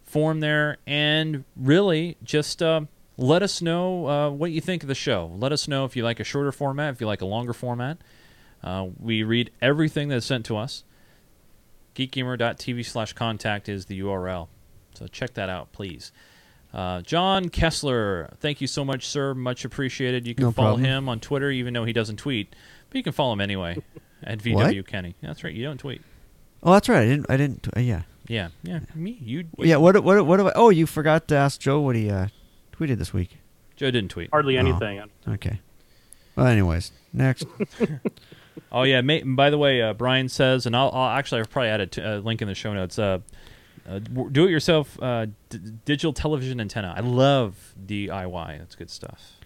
[0.03, 2.83] form there, and really just uh,
[3.17, 5.33] let us know uh, what you think of the show.
[5.37, 7.99] Let us know if you like a shorter format, if you like a longer format.
[8.63, 10.85] Uh, we read everything that's sent to us.
[11.95, 14.49] Geekgamer.tv slash contact is the URL.
[14.95, 16.13] So check that out, please.
[16.73, 19.35] Uh, John Kessler, thank you so much, sir.
[19.35, 20.27] Much appreciated.
[20.27, 20.85] You can No follow problem.
[20.85, 22.55] him on Twitter, even though he doesn't tweet.
[22.89, 23.77] But you can follow him anyway
[24.23, 24.87] at VW What?
[24.87, 25.15] Kenny.
[25.21, 25.53] That's right.
[25.53, 26.01] You don't tweet.
[26.63, 27.01] Oh, that's right.
[27.03, 27.27] I didn't.
[27.29, 27.69] I didn't.
[27.77, 28.03] Uh, yeah.
[28.29, 28.81] Yeah, yeah.
[28.95, 29.45] Me, you.
[29.59, 29.77] Yeah.
[29.77, 30.03] What?
[30.03, 30.25] What?
[30.25, 30.37] What?
[30.39, 32.29] Do I, oh, you forgot to ask Joe what he uh,
[32.73, 33.37] tweeted this week.
[33.77, 34.31] Joe didn't tweet.
[34.31, 34.61] Hardly Oh.
[34.61, 35.03] anything.
[35.29, 35.61] Okay.
[36.37, 37.47] Well, anyways, next.
[38.73, 39.01] Oh yeah.
[39.03, 42.19] Ma- by the way, uh, Brian says, and I'll, I'll actually I've probably added a
[42.21, 42.99] link in the show notes.
[42.99, 43.19] Uh,
[43.89, 46.95] uh, do it yourself uh, d- digital television antenna.
[46.97, 48.59] I love DIY.
[48.59, 49.41] That's good stuff.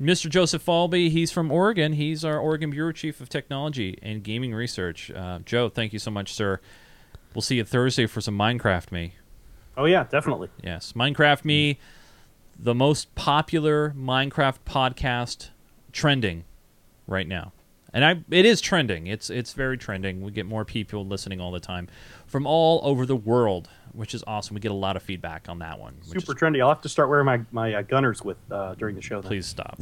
[0.00, 0.28] Mr.
[0.28, 1.92] Joseph Falby, he's from Oregon.
[1.92, 5.10] He's our Oregon Bureau Chief of Technology and Gaming Research.
[5.10, 6.60] Uh, Joe, thank you so much, sir.
[7.34, 9.14] We'll see you Thursday for some Minecraft Me.
[9.76, 10.48] Oh yeah, definitely.
[10.62, 11.78] Yes, Minecraft Me,
[12.58, 15.50] the most popular Minecraft podcast
[15.92, 16.44] trending
[17.06, 17.52] right now.
[17.94, 19.06] And I it is trending.
[19.06, 20.22] It's it's very trending.
[20.22, 21.88] We get more people listening all the time
[22.26, 24.54] from all over the world, which is awesome.
[24.54, 25.94] We get a lot of feedback on that one.
[26.08, 26.62] Which Super trendy.
[26.62, 29.20] I'll have to start wearing my my uh, Gunnars with uh, during the show.
[29.20, 29.28] Then.
[29.28, 29.78] Please stop.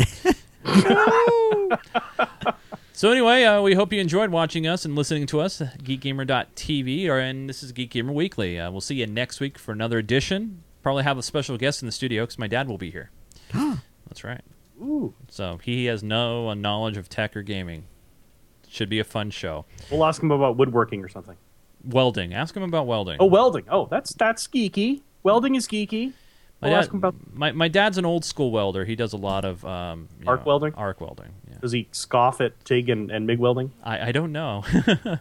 [3.00, 7.18] So anyway, uh, we hope you enjoyed watching us and listening to us, geekgamer.tv, or
[7.18, 8.60] and this is Geek Gamer Weekly.
[8.60, 10.62] Uh, we'll see you next week for another edition.
[10.82, 13.10] Probably have a special guest in the studio because my dad will be here.
[14.06, 14.42] That's right.
[14.82, 15.14] Ooh.
[15.28, 17.84] So he has no uh, knowledge of tech or gaming.
[18.70, 19.64] Should be a fun show.
[19.90, 21.36] We'll ask him about woodworking or something.
[21.84, 22.32] Welding.
[22.32, 23.16] Ask him about welding.
[23.20, 23.64] Oh, welding.
[23.68, 25.00] Oh, that's that's geeky.
[25.24, 26.12] Welding is geeky.
[26.62, 27.14] my, We'll dad, ask him about.
[27.32, 28.84] my, my dad's an old school welder.
[28.84, 30.74] He does a lot of um, Arc know, welding?
[30.74, 31.30] Arc welding.
[31.50, 31.56] Yeah.
[31.60, 33.72] Does he scoff at TIG and, and MIG welding?
[33.82, 34.64] I, I don't know.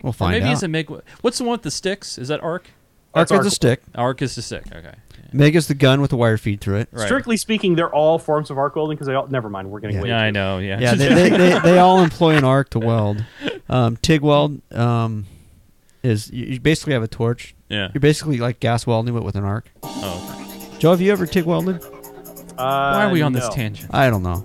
[0.00, 0.52] We'll Or find maybe out.
[0.52, 0.90] it's a MIG.
[1.22, 2.18] What's the one with the sticks?
[2.18, 2.70] Is that arc?
[3.18, 3.82] Arc is a stick.
[3.94, 4.64] Arc is the stick.
[4.72, 4.94] Okay.
[5.32, 6.88] MIG is the gun with the wire feed through it.
[6.90, 7.04] Right.
[7.04, 9.26] Strictly speaking, they're all forms of arc welding because they all.
[9.26, 9.70] Never mind.
[9.70, 10.02] We're getting Yeah.
[10.02, 10.08] way.
[10.08, 10.58] Yeah, I know.
[10.58, 10.80] Yeah.
[10.80, 13.22] Yeah, they, they, they, they all employ an arc to weld.
[13.68, 15.26] Um, TIG weld um,
[16.02, 17.54] is you, you basically have a torch.
[17.68, 17.88] Yeah.
[17.92, 19.70] You're basically like gas welding, but with an arc.
[19.82, 20.76] Oh.
[20.78, 21.82] Joe, have you ever TIG welded?
[22.56, 23.94] Uh, Why are we on this tangent?
[23.94, 24.44] I don't know.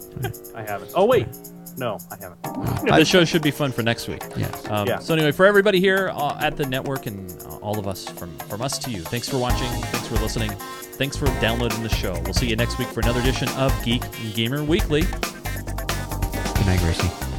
[0.54, 0.92] I haven't.
[0.96, 1.28] Oh wait,
[1.78, 2.42] no, I haven't.
[2.86, 4.24] the show should be fun for next week.
[4.36, 4.68] Yes.
[4.70, 5.00] Um, Yeah.
[5.00, 8.38] So anyway, for everybody here uh, at the network and uh, all of us from
[8.50, 9.70] from us to you, thanks for watching.
[9.70, 10.52] Thanks for listening.
[10.52, 12.14] Thanks for downloading the show.
[12.24, 14.04] We'll see you next week for another edition of Geek
[14.36, 15.02] Gamer Weekly.
[15.02, 17.33] Good night, Gracie.